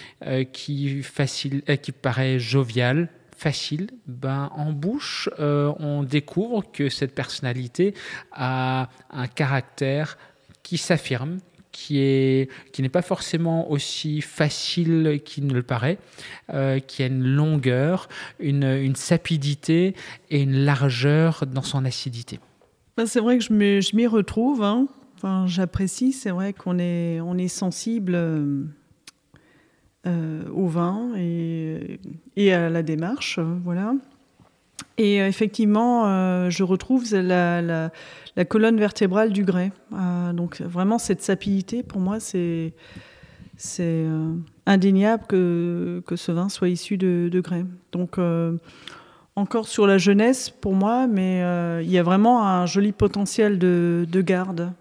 qui, 0.52 1.02
facile, 1.02 1.62
qui 1.82 1.90
paraît 1.90 2.38
joviale, 2.38 3.08
facile, 3.44 3.88
ben, 4.06 4.50
en 4.54 4.72
bouche, 4.72 5.28
euh, 5.38 5.70
on 5.78 6.02
découvre 6.02 6.64
que 6.72 6.88
cette 6.88 7.14
personnalité 7.14 7.92
a 8.32 8.88
un 9.10 9.26
caractère 9.26 10.16
qui 10.62 10.78
s'affirme, 10.78 11.40
qui 11.70 12.48
qui 12.72 12.80
n'est 12.80 12.88
pas 12.88 13.02
forcément 13.02 13.70
aussi 13.70 14.22
facile 14.22 15.20
qu'il 15.26 15.46
ne 15.46 15.52
le 15.52 15.62
paraît, 15.62 15.98
euh, 16.54 16.78
qui 16.78 17.02
a 17.02 17.06
une 17.06 17.22
longueur, 17.22 18.08
une, 18.40 18.64
une, 18.64 18.96
sapidité 18.96 19.94
et 20.30 20.40
une 20.40 20.64
largeur 20.64 21.44
dans 21.46 21.66
son 21.72 21.84
acidité. 21.84 22.40
Ben, 22.96 23.04
c'est 23.04 23.20
vrai 23.20 23.36
que 23.36 23.44
je 23.44 23.96
m'y 23.96 24.06
retrouve. 24.06 24.62
Hein. 24.62 24.86
Enfin, 25.16 25.46
J'apprécie, 25.46 26.12
c'est 26.12 26.30
vrai 26.30 26.54
qu'on 26.54 26.78
est, 26.78 27.20
on 27.20 27.36
est 27.36 27.48
sensible 27.48 28.16
au 30.06 30.66
vin 30.66 31.12
et, 31.16 32.52
à 32.52 32.68
la 32.68 32.82
démarche. 32.82 33.38
Voilà. 33.64 33.94
Et 34.98 35.16
effectivement, 35.16 36.50
je 36.50 36.62
retrouve 36.62 37.04
la, 37.14 37.90
colonne 38.48 38.78
vertébrale 38.78 39.32
du 39.32 39.44
grès. 39.44 39.72
donc 40.34 40.60
vraiment, 40.60 40.98
cette 40.98 41.22
sapidité, 41.22 41.82
pour 41.82 42.00
moi, 42.00 42.20
c'est 42.20 42.72
euh, 43.80 44.34
indéniable 44.66 45.24
que, 45.26 46.02
ce 46.14 46.32
vin 46.32 46.48
soit 46.48 46.68
issu 46.68 46.96
de, 46.96 47.28
de 47.30 47.40
grès. 47.40 47.64
Donc, 47.92 48.18
euh, 48.18 48.56
encore 49.36 49.66
sur 49.66 49.86
la 49.86 49.98
jeunesse 49.98 50.50
pour 50.50 50.74
moi, 50.74 51.06
mais 51.06 51.42
euh, 51.42 51.82
il 51.82 51.90
y 51.90 51.98
a 51.98 52.02
vraiment 52.02 52.46
un 52.46 52.66
joli 52.66 52.92
potentiel 52.92 53.58
de 53.58 54.20
garde, 54.20 54.72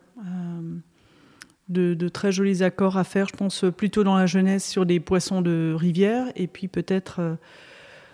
de, 1.74 1.94
de, 1.94 2.08
très 2.08 2.32
jolis 2.32 2.64
accords 2.64 2.98
à 2.98 3.04
faire, 3.04 3.28
je 3.28 3.36
pense 3.36 3.66
plutôt 3.76 4.04
dans 4.04 4.16
la 4.16 4.26
jeunesse 4.26 4.66
sur 4.66 4.86
des 4.86 5.00
poissons 5.00 5.42
de 5.42 5.76
rivière 5.78 6.28
et 6.36 6.48
puis 6.48 6.68
peut-être 6.68 7.38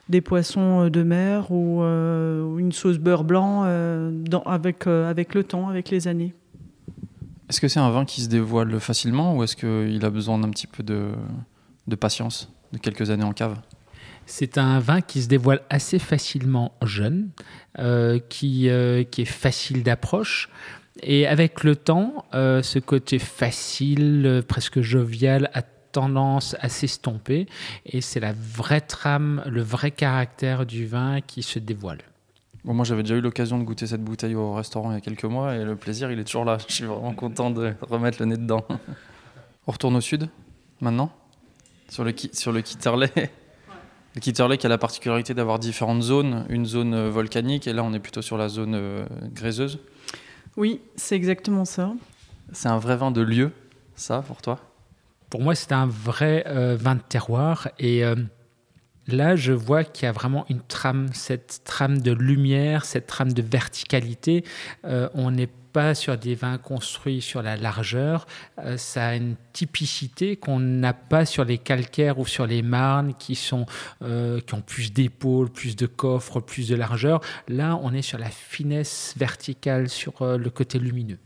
des 0.08 0.22
poissons 0.22 0.90
de 0.90 1.04
mer 1.04 1.52
ou, 1.52 1.82
une 1.84 2.72
sauce 2.72 2.98
beurre 2.98 3.24
blanc 3.24 3.64
dans, 4.12 4.42
avec, 4.44 4.88
avec 4.88 5.36
le 5.36 5.44
temps, 5.44 5.70
avec 5.70 5.90
les 5.90 6.08
années. 6.08 6.34
Est-ce 7.50 7.60
que 7.60 7.68
c'est 7.68 7.80
un 7.80 7.90
vin 7.90 8.06
qui 8.06 8.22
se 8.22 8.30
dévoile 8.30 8.80
facilement 8.80 9.36
ou 9.36 9.44
est-ce 9.44 9.56
qu'il 9.56 10.06
a 10.06 10.10
besoin 10.12 10.38
d'un 10.38 10.52
petit 10.52 10.68
peu 10.68 10.84
de, 10.84 11.16
patience, 11.96 12.54
de 12.72 12.78
quelques 12.78 13.10
années 13.10 13.24
en 13.24 13.34
cave? 13.34 13.60
C'est 14.28 14.60
un 14.60 14.80
vin 14.80 15.02
qui 15.02 15.24
se 15.24 15.28
dévoile 15.28 15.62
assez 15.72 15.98
facilement 15.98 16.74
jeune, 16.84 17.32
euh, 17.80 18.20
qui, 18.30 18.70
euh, 18.70 19.04
qui 19.04 19.24
est 19.24 19.26
facile 19.26 19.82
d'approche. 19.82 20.50
Et 21.04 21.28
avec 21.28 21.64
le 21.64 21.76
temps, 21.76 22.26
euh, 22.34 22.62
ce 22.62 22.80
côté 22.80 23.20
facile, 23.20 24.44
presque 24.48 24.82
jovial, 24.82 25.50
a 25.54 25.62
tendance 25.62 26.56
à 26.60 26.70
s'estomper. 26.70 27.48
Et 27.86 28.02
c'est 28.02 28.20
la 28.20 28.34
vraie 28.34 28.82
trame, 28.82 29.44
le 29.48 29.62
vrai 29.62 29.92
caractère 29.92 30.66
du 30.66 30.86
vin 30.86 31.22
qui 31.22 31.42
se 31.42 31.60
dévoile 31.60 32.00
moi, 32.64 32.86
j'avais 32.86 33.04
déjà 33.04 33.16
eu 33.16 33.22
l'occasion 33.22 33.58
de 33.58 33.64
goûter 33.64 33.88
cette 33.88 34.04
bouteille 34.04 34.36
au 34.36 34.54
restaurant 34.54 34.92
il 34.92 34.96
y 34.96 34.98
a 34.98 35.02
quelques 35.02 35.26
mois 35.26 35.56
et 35.56 35.64
le 35.64 35.76
plaisir, 35.76 36.12
il 36.12 36.20
est 36.20 36.24
toujours 36.24 36.46
là. 36.46 36.58
Je 36.68 36.74
suis 36.74 36.86
vraiment 36.86 37.14
content 37.14 37.52
de 37.52 37.74
remettre 37.82 38.18
le 38.20 38.28
nez 38.28 38.38
dedans. 38.38 38.66
On 39.68 39.72
retourne 39.72 39.96
au 39.96 40.02
sud, 40.02 40.30
maintenant, 40.82 41.12
sur 41.90 42.04
le, 42.04 42.14
sur 42.34 42.52
le 42.52 42.62
Kitterley. 42.62 43.12
Le 44.16 44.22
Kitterley 44.22 44.58
qui 44.58 44.66
a 44.66 44.70
la 44.70 44.78
particularité 44.78 45.34
d'avoir 45.34 45.60
différentes 45.60 46.02
zones, 46.02 46.46
une 46.50 46.66
zone 46.66 46.94
euh, 46.96 47.10
volcanique, 47.10 47.68
et 47.68 47.74
là, 47.74 47.84
on 47.84 47.94
est 47.94 48.00
plutôt 48.00 48.24
sur 48.24 48.38
la 48.38 48.50
zone 48.50 48.74
euh, 48.74 49.06
gréseuse. 49.34 49.80
Oui, 50.58 50.82
c'est 50.96 51.16
exactement 51.16 51.66
ça. 51.66 51.94
C'est 52.52 52.70
un 52.70 52.80
vrai 52.80 52.98
vin 52.98 53.12
de 53.12 53.22
lieu, 53.22 53.52
ça, 53.96 54.22
pour 54.22 54.42
toi? 54.42 54.60
Pour 55.30 55.42
moi, 55.42 55.56
c'est 55.56 55.72
un 55.72 55.86
vrai 55.86 56.44
euh, 56.48 56.76
vin 56.76 56.96
de 56.96 57.02
terroir, 57.02 57.70
et 57.78 58.04
Là, 59.12 59.36
je 59.36 59.54
vois 59.54 59.84
qu'il 59.84 60.06
y 60.06 60.08
a 60.08 60.12
vraiment 60.12 60.46
une 60.50 60.62
trame, 60.62 61.10
cette 61.14 61.62
trame 61.64 62.00
de 62.00 62.12
lumière, 62.12 62.86
cette 62.86 63.08
trame 63.08 63.34
de 63.34 63.42
verticalité. 63.42 64.44
Euh, 64.86 65.10
on 65.14 65.32
n'est 65.32 65.50
pas 65.72 65.96
sur 65.96 66.18
des 66.18 66.36
vins 66.36 66.58
construits 66.58 67.22
sur 67.22 67.42
la 67.42 67.58
largeur. 67.58 68.26
Euh, 68.60 68.78
ça 68.78 69.08
a 69.08 69.16
une 69.16 69.36
typicité 69.54 70.36
qu'on 70.36 70.60
n'a 70.60 70.94
pas 70.94 71.26
sur 71.26 71.46
les 71.46 71.58
calcaires 71.58 72.20
ou 72.20 72.26
sur 72.26 72.46
les 72.46 72.62
marnes 72.62 73.14
qui, 73.18 73.36
sont, 73.36 73.66
euh, 74.02 74.40
qui 74.42 74.54
ont 74.54 74.62
plus 74.62 74.92
d'épaules, 74.92 75.50
plus 75.50 75.76
de 75.76 75.86
coffres, 75.86 76.40
plus 76.40 76.70
de 76.70 76.76
largeur. 76.76 77.22
Là, 77.48 77.80
on 77.82 77.94
est 77.94 78.02
sur 78.02 78.18
la 78.18 78.30
finesse 78.30 79.14
verticale, 79.18 79.90
sur 79.90 80.14
le 80.22 80.50
côté 80.50 80.80
lumineux. 80.80 81.20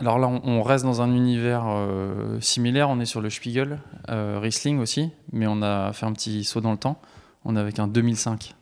Alors 0.00 0.18
là, 0.18 0.28
on, 0.28 0.62
reste 0.62 0.84
dans 0.84 1.02
un 1.02 1.12
univers 1.12 1.64
euh, 1.66 2.38
similaire. 2.40 2.88
On 2.88 3.00
est 3.00 3.04
sur 3.04 3.20
le 3.20 3.30
Spiegel, 3.30 3.80
euh, 4.08 4.38
Riesling 4.40 4.78
aussi, 4.78 5.10
mais 5.32 5.46
on 5.48 5.60
a 5.62 5.92
fait 5.92 6.06
un 6.06 6.12
petit 6.12 6.44
saut 6.44 6.60
dans 6.60 6.70
le 6.70 6.78
temps. 6.78 7.00
On 7.44 7.56
est 7.56 7.60
avec 7.60 7.78
un 7.78 7.88
2005 7.88 8.54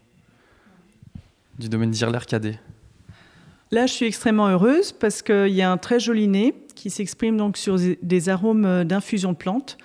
du 1.59 1.69
domaine 1.69 1.91
d'Irler 1.91 2.21
Cadet. 2.27 2.59
Là, 3.71 3.87
je 3.87 3.93
suis 3.93 4.07
extrêmement 4.07 4.49
heureuse 4.49 4.93
parce 4.93 5.23
qu'il 5.23 5.49
y 5.49 5.61
a 5.61 5.71
un 5.71 5.77
très 5.77 6.01
joli 6.01 6.29
nez 6.29 6.55
qui 6.75 6.89
s'exprime 6.89 7.37
donc 7.37 7.57
sur 7.57 7.77
des 8.03 8.29
arômes 8.29 8.85
d'infusion 8.85 9.33
de 9.33 9.37
plantes 9.37 9.77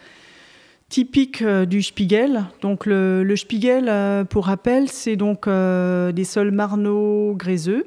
typiques 0.88 1.42
euh, 1.42 1.66
du 1.66 1.82
Spiegel. 1.82 2.46
Donc 2.62 2.86
le, 2.86 3.24
le 3.24 3.36
Spiegel, 3.36 4.26
pour 4.28 4.46
rappel, 4.46 4.88
c'est 4.88 5.18
donc 5.18 5.50
des 5.50 6.24
sols 6.24 6.52
marneaux 6.52 7.34
gréseux 7.36 7.84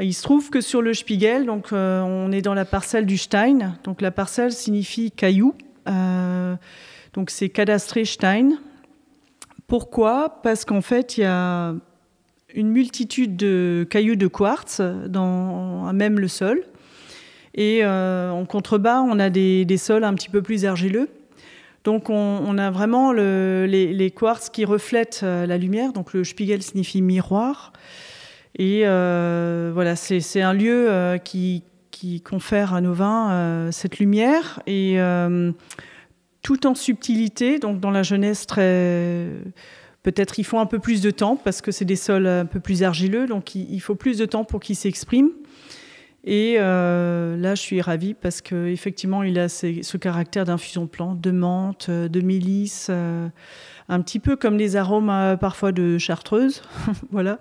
il 0.00 0.14
se 0.14 0.22
trouve 0.22 0.48
que 0.48 0.60
sur 0.60 0.80
le 0.80 0.94
Spiegel, 0.94 1.44
donc, 1.44 1.72
euh, 1.72 2.00
on 2.00 2.32
est 2.32 2.40
dans 2.40 2.54
la 2.54 2.64
parcelle 2.64 3.04
du 3.04 3.18
Stein. 3.18 3.74
Donc 3.84 4.00
la 4.00 4.10
parcelle 4.10 4.52
signifie 4.52 5.10
caillou. 5.10 5.54
Euh, 5.88 6.56
donc 7.12 7.28
c'est 7.30 7.50
cadastré 7.50 8.04
Stein. 8.04 8.52
Pourquoi? 9.66 10.40
Parce 10.42 10.64
qu'en 10.64 10.80
fait, 10.80 11.18
il 11.18 11.22
y 11.22 11.26
a 11.26 11.74
une 12.54 12.68
multitude 12.70 13.36
de 13.36 13.86
cailloux 13.88 14.16
de 14.16 14.26
quartz 14.26 14.80
dans 14.80 15.92
même 15.92 16.18
le 16.18 16.28
sol. 16.28 16.62
Et 17.54 17.80
euh, 17.82 18.30
en 18.30 18.46
contrebas, 18.46 19.02
on 19.02 19.18
a 19.18 19.28
des, 19.28 19.76
sols 19.76 20.04
un 20.04 20.14
petit 20.14 20.30
peu 20.30 20.40
plus 20.40 20.64
argileux. 20.64 21.08
Donc 21.84 22.08
on, 22.08 22.58
a 22.58 22.70
vraiment 22.70 23.12
les, 23.12 23.92
les, 23.92 24.10
quartz 24.10 24.48
qui 24.48 24.64
reflètent 24.64 25.22
la 25.22 25.58
lumière. 25.58 25.92
Donc 25.92 26.14
le 26.14 26.24
Spiegel 26.24 26.62
signifie 26.62 27.02
miroir. 27.02 27.72
Et 28.56 28.82
euh, 28.84 29.70
voilà, 29.72 29.96
c'est 29.96 30.42
un 30.42 30.52
lieu 30.52 30.90
euh, 30.90 31.18
qui, 31.18 31.64
confère 32.24 32.74
à 32.74 32.80
nos 32.80 32.94
vins 32.94 33.30
euh, 33.30 33.70
cette 33.70 34.00
lumière 34.00 34.60
et 34.66 34.98
tout 36.42 36.66
en 36.66 36.74
subtilité, 36.74 37.58
donc 37.58 37.80
dans 37.80 37.90
la 37.90 38.02
jeunesse 38.02 38.46
très... 38.46 39.28
Peut-être 40.02 40.40
il 40.40 40.44
faut 40.44 40.58
un 40.58 40.66
peu 40.66 40.80
plus 40.80 41.00
de 41.00 41.12
temps 41.12 41.36
parce 41.36 41.62
que 41.62 41.70
c'est 41.70 41.84
des 41.84 41.94
sols 41.94 42.26
un 42.26 42.44
peu 42.44 42.58
plus 42.58 42.82
argileux, 42.82 43.28
donc 43.28 43.54
il, 43.54 43.78
faut 43.78 43.94
plus 43.94 44.18
de 44.18 44.26
temps 44.26 44.42
pour 44.42 44.58
qu'ils 44.58 44.74
s'expriment. 44.74 45.30
Et 46.24 46.56
là, 46.56 47.54
je 47.54 47.60
suis 47.60 47.80
ravie 47.80 48.14
parce 48.14 48.40
qu'effectivement, 48.40 49.22
il 49.22 49.38
a 49.38 49.48
ce 49.48 49.96
caractère 49.96 50.44
d'infusion 50.44 50.86
de 50.92 51.14
de 51.14 51.30
menthe, 51.30 51.88
de 51.88 52.20
mélisse, 52.20 52.90
un 52.90 54.00
petit 54.00 54.18
peu 54.18 54.34
comme 54.34 54.56
les 54.56 54.74
arômes 54.74 55.36
parfois 55.40 55.70
de 55.70 55.98
chartreuse. 55.98 56.62
voilà. 57.12 57.38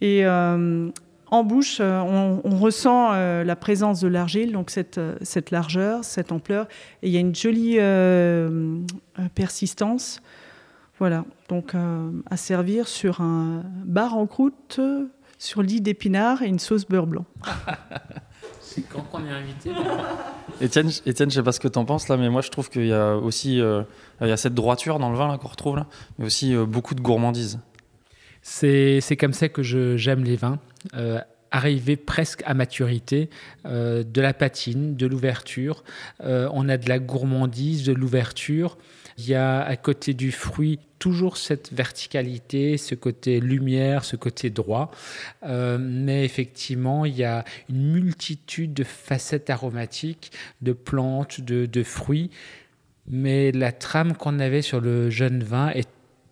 Et 0.00 0.24
euh, 0.24 0.90
en 1.30 1.44
bouche, 1.44 1.78
euh, 1.80 2.00
on, 2.00 2.56
ressent 2.58 3.10
euh, 3.12 3.44
la 3.44 3.56
présence 3.56 4.00
de 4.00 4.08
l'argile, 4.08 4.52
donc 4.52 4.70
cette, 4.70 5.00
cette, 5.22 5.50
largeur, 5.50 6.04
cette 6.04 6.32
ampleur, 6.32 6.66
et 7.02 7.08
il 7.08 7.12
y 7.12 7.16
a 7.16 7.20
une 7.20 7.34
jolie 7.34 7.78
persistance. 9.34 10.20
Voilà, 10.98 11.24
donc 11.48 11.74
à 12.30 12.36
servir 12.36 12.86
sur 12.86 13.22
un 13.22 13.62
bar 13.84 14.16
en 14.16 14.26
croûte, 14.26 14.80
sur 15.38 15.62
lit 15.62 15.80
d'épinards 15.80 16.42
et 16.42 16.46
une 16.46 16.58
sauce 16.58 16.86
beurre 16.86 17.06
blanc. 17.06 17.24
C'est 18.60 18.82
quand 18.82 19.00
qu'on 19.10 19.24
est 19.26 19.30
invité 19.30 19.70
Étienne, 20.60 20.90
Étienne, 21.06 21.30
je 21.30 21.36
sais 21.36 21.42
pas 21.42 21.52
ce 21.52 21.58
que 21.58 21.68
tu 21.68 21.78
en 21.78 21.84
penses 21.84 22.08
là, 22.08 22.16
mais 22.16 22.28
moi 22.28 22.42
je 22.42 22.50
trouve 22.50 22.68
qu'il 22.68 22.86
y 22.86 22.92
a 22.92 23.16
aussi 23.16 23.56
il 23.56 24.28
y 24.28 24.30
a 24.30 24.36
cette 24.36 24.54
droiture 24.54 24.98
dans 24.98 25.10
le 25.10 25.16
vin 25.16 25.38
qu'on 25.38 25.48
retrouve 25.48 25.76
là, 25.76 25.86
mais 26.18 26.26
aussi 26.26 26.54
beaucoup 26.54 26.94
de 26.94 27.00
gourmandise. 27.00 27.58
C'est 28.42 29.16
comme 29.18 29.32
ça 29.32 29.48
que 29.48 29.62
j'aime 29.62 30.24
les 30.24 30.36
vins. 30.36 30.58
Euh, 30.94 31.20
presque 32.06 32.42
à 32.46 32.54
maturité, 32.54 33.28
euh, 33.66 34.04
de 34.04 34.20
la 34.20 34.32
patine, 34.32 34.94
de 34.94 35.06
l'ouverture. 35.06 35.82
Euh, 36.22 36.48
on 36.52 36.68
a 36.68 36.76
de 36.76 36.88
la 36.88 37.00
gourmandise, 37.00 37.84
de 37.84 37.92
l'ouverture. 37.92 38.78
Il 39.18 39.28
y 39.28 39.34
a 39.34 39.60
à 39.62 39.76
côté 39.76 40.14
du 40.14 40.30
fruit 40.30 40.78
toujours 41.00 41.36
cette 41.36 41.72
verticalité, 41.72 42.78
ce 42.78 42.94
côté 42.94 43.40
lumière, 43.40 44.04
ce 44.04 44.16
côté 44.16 44.48
droit. 44.48 44.92
mais 45.42 46.24
effectivement, 46.24 47.04
il 47.04 47.16
y 47.16 47.24
a 47.24 47.44
une 47.68 47.92
multitude 47.92 48.72
de 48.72 48.84
facettes 48.84 49.50
aromatiques, 49.50 50.30
de 50.62 50.72
plantes, 50.72 51.40
de, 51.40 51.66
de 51.66 51.82
fruits. 51.82 52.30
Mais 53.08 53.50
la 53.50 53.72
trame 53.72 54.14
qu'on 54.14 54.38
avait 54.38 54.62
sur 54.62 54.80
le 54.80 55.10
jeune 55.10 55.42
vin 55.42 55.70
est 55.70 55.88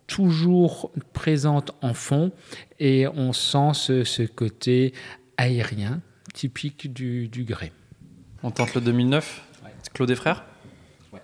toujours 0.08 0.90
présente 1.12 1.70
en 1.82 1.94
fond 1.94 2.32
et 2.80 3.06
on 3.06 3.32
sent 3.32 4.04
ce, 4.04 4.26
côté 4.26 4.92
aérien 5.36 6.00
typique 6.34 6.92
du, 6.92 7.28
du, 7.28 7.44
grès. 7.44 7.72
On 8.42 8.50
tente 8.50 8.74
le 8.74 8.80
2009 8.80 9.44
Claude 9.94 10.10
et 10.10 10.16
frères 10.16 10.44
ouais. 11.12 11.20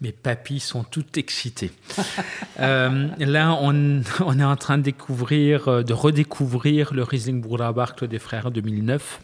Mes 0.00 0.12
papilles 0.12 0.60
sont 0.60 0.82
toutes 0.82 1.16
excitées. 1.16 1.70
Euh, 2.60 3.08
là, 3.18 3.58
on, 3.60 4.02
on, 4.20 4.38
est 4.38 4.44
en 4.44 4.56
train 4.56 4.76
de 4.76 4.82
découvrir, 4.82 5.68
euh, 5.68 5.82
de 5.82 5.94
redécouvrir 5.94 6.92
le 6.92 7.02
Riesling 7.02 7.40
Bourlabar 7.40 7.96
Claude 7.96 8.12
et 8.12 8.18
frères 8.18 8.50
2009. 8.50 9.20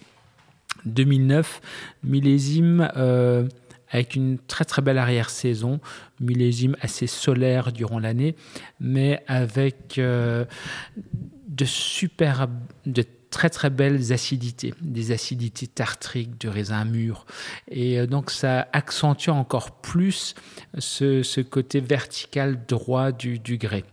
2009, 0.86 1.60
millésime 2.02 2.90
euh, 2.96 3.46
avec 3.90 4.16
une 4.16 4.38
très 4.38 4.64
très 4.64 4.82
belle 4.82 4.98
arrière-saison, 4.98 5.80
millésime 6.20 6.76
assez 6.80 7.06
solaire 7.06 7.72
durant 7.72 7.98
l'année, 7.98 8.36
mais 8.80 9.22
avec 9.26 9.98
de 9.98 11.64
super, 11.64 12.48
de 12.86 13.04
très 13.30 13.50
très 13.50 13.70
belles 13.70 14.12
acidités, 14.12 14.74
des 14.80 15.12
acidités 15.12 15.66
tartriques 15.66 16.40
de 16.40 16.48
raisin 16.48 16.84
mûr. 16.84 17.26
Et 17.70 18.06
donc 18.06 18.30
ça 18.30 18.68
accentue 18.72 19.30
encore 19.30 19.80
plus 19.80 20.34
ce, 20.78 21.40
côté 21.42 21.80
vertical 21.80 22.64
droit 22.66 23.12
du, 23.12 23.38
du 23.38 23.58
grès. 23.58 23.84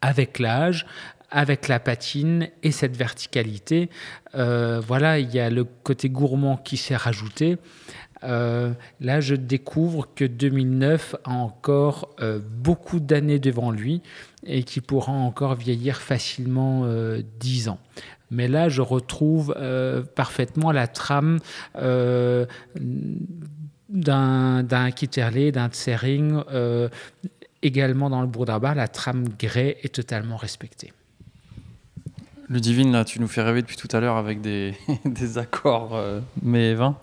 Avec 0.00 0.38
l'âge, 0.38 0.86
avec 1.30 1.68
la 1.68 1.80
patine 1.80 2.48
et 2.62 2.70
cette 2.70 2.96
verticalité, 2.96 3.90
euh, 4.34 4.80
voilà, 4.80 5.18
il 5.18 5.32
y 5.34 5.40
a 5.40 5.50
le 5.50 5.64
côté 5.64 6.08
gourmand 6.08 6.56
qui 6.56 6.76
s'est 6.76 6.96
rajouté. 6.96 7.58
Euh, 8.24 8.72
là, 9.00 9.20
je 9.20 9.34
découvre 9.34 10.08
que 10.14 10.24
2009 10.24 11.16
a 11.24 11.32
encore 11.32 12.08
euh, 12.20 12.40
beaucoup 12.40 13.00
d'années 13.00 13.38
devant 13.38 13.70
lui 13.70 14.02
et 14.46 14.62
qui 14.62 14.80
pourra 14.80 15.12
encore 15.12 15.54
vieillir 15.54 15.96
facilement 15.98 16.86
10 17.40 17.68
ans. 17.68 17.78
Mais 18.30 18.46
là, 18.46 18.68
je 18.68 18.82
retrouve 18.82 19.54
parfaitement 20.14 20.70
la 20.70 20.86
trame 20.86 21.40
d'un 23.88 24.90
Kitterley, 24.94 25.50
d'un 25.50 25.68
Tsering. 25.68 26.42
également 27.62 28.10
dans 28.10 28.20
le 28.20 28.28
Bourdabar, 28.28 28.76
la 28.76 28.86
trame 28.86 29.24
grès 29.38 29.78
est 29.82 29.94
totalement 29.94 30.36
respectée. 30.36 30.92
Ludivine, 32.50 32.92
là, 32.92 33.04
tu 33.04 33.20
nous 33.20 33.28
fais 33.28 33.42
rêver 33.42 33.60
depuis 33.60 33.76
tout 33.76 33.94
à 33.94 34.00
l'heure 34.00 34.16
avec 34.16 34.40
des, 34.40 34.74
accords 35.36 35.94
euh, 35.94 36.20
mais 36.42 36.74
20. 36.74 36.96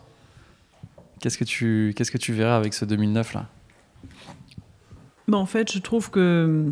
Qu'est-ce 1.19 1.37
que 1.37 1.43
tu 1.43 1.93
qu'est-ce 1.95 2.11
que 2.11 2.17
tu 2.17 2.33
verras 2.33 2.57
avec 2.57 2.73
ce 2.73 2.85
2009 2.85 3.33
là? 3.33 3.49
Ben, 5.27 5.37
en 5.37 5.45
fait, 5.45 5.71
je 5.71 5.79
trouve 5.79 6.11
que 6.11 6.65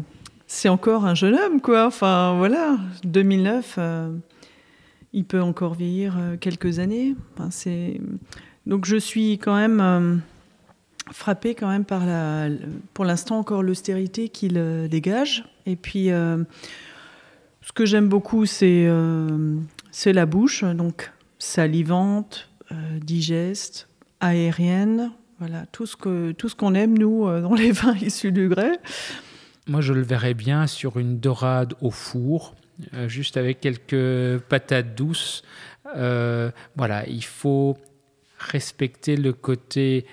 c'est 0.45 0.69
encore 0.69 1.05
un 1.05 1.15
jeune 1.15 1.33
homme, 1.35 1.59
quoi. 1.59 1.87
Enfin, 1.87 2.35
voilà, 2.37 2.77
2009, 3.03 3.75
euh, 3.77 4.15
il 5.11 5.25
peut 5.25 5.41
encore 5.41 5.73
vieillir 5.73 6.15
euh, 6.19 6.37
quelques 6.37 6.77
années. 6.77 7.15
donc 8.67 8.85
je 8.85 8.97
suis 8.97 9.33
quand 9.39 9.55
même 9.55 10.21
frappée 11.11 11.55
quand 11.55 11.67
même 11.67 11.85
par 11.85 12.05
la, 12.05 12.49
pour 12.93 13.05
l'instant 13.05 13.39
encore 13.39 13.63
l'austérité 13.63 14.29
qu'il 14.29 14.87
dégage. 14.89 15.45
Et 15.65 15.75
puis 15.75 16.11
ce 17.63 17.71
que 17.71 17.85
j'aime 17.85 18.09
beaucoup, 18.09 18.45
c'est 18.45 18.85
euh, 18.87 19.57
la 20.05 20.25
bouche, 20.25 20.63
donc 20.63 21.11
salivante, 21.39 22.49
euh, 22.71 22.75
digeste, 22.99 23.87
aérienne, 24.23 25.11
voilà, 25.39 25.65
tout 25.71 25.85
ce 25.85 25.95
qu'on 25.95 26.33
tout 26.33 26.49
ce 26.49 26.75
aime, 26.75 26.97
nous, 26.97 27.27
euh, 27.27 27.41
dans 27.41 27.53
les 27.53 27.71
vins 27.81 27.95
issus 27.95 28.31
du 28.31 28.49
grès. 28.49 28.79
Moi, 29.67 29.81
je 29.81 29.93
le 29.93 30.01
verrais 30.01 30.33
bien 30.33 30.67
sur 30.67 30.97
une 30.97 31.19
dorade 31.19 31.73
au 31.81 31.91
four, 31.91 32.55
juste 33.07 33.37
avec 33.37 33.61
quelques 33.61 34.41
patates 34.49 34.93
douces. 34.95 35.43
voilà, 35.95 37.07
il 37.07 37.23
faut 37.23 37.77
respecter 38.39 39.15
le 39.15 39.31
côté 39.31 40.05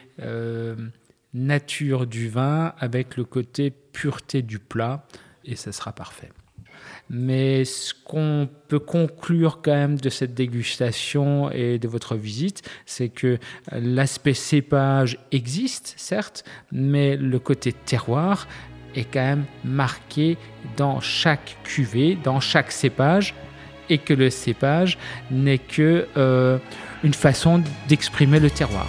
nature 1.35 2.07
du 2.07 2.29
vin 2.29 2.75
avec 2.79 3.17
le 3.17 3.25
côté 3.25 3.71
pureté 3.71 4.43
du 4.43 4.61
plat, 4.61 5.05
et 5.45 5.57
ça 5.57 5.73
sera 5.73 5.93
parfait. 5.93 6.31
Mais 7.13 7.65
ce 7.65 7.93
qu'on 7.93 8.49
peut 8.69 8.79
conclure 8.79 9.61
quand 9.63 9.75
même 9.75 9.99
de 9.99 10.09
cette 10.09 10.33
dégustation 10.33 11.51
et 11.51 11.81
de 11.81 11.89
votre 11.89 12.15
visite, 12.15 12.63
c'est 12.87 13.09
que 13.09 13.39
l'aspect 13.73 14.33
cépage 14.33 15.19
existe, 15.33 15.95
certes, 15.97 16.45
mais 16.71 17.17
le 17.17 17.41
côté 17.41 17.73
terroir 17.73 18.47
est 18.95 19.13
quand 19.13 19.25
même 19.25 19.45
marqué 19.65 20.39
dans 20.77 21.01
chaque 21.01 21.57
cuvée, 21.65 22.17
dans 22.23 22.39
chaque 22.39 22.71
cépage, 22.71 23.35
et 23.89 23.99
que 23.99 24.15
le 24.15 24.31
cépage 24.31 24.97
n'est 25.33 25.59
que 25.59 26.07
euh, 26.17 26.59
une 27.03 27.15
façon 27.15 27.61
d'exprimer 27.89 28.39
le 28.39 28.51
terroir. 28.51 28.87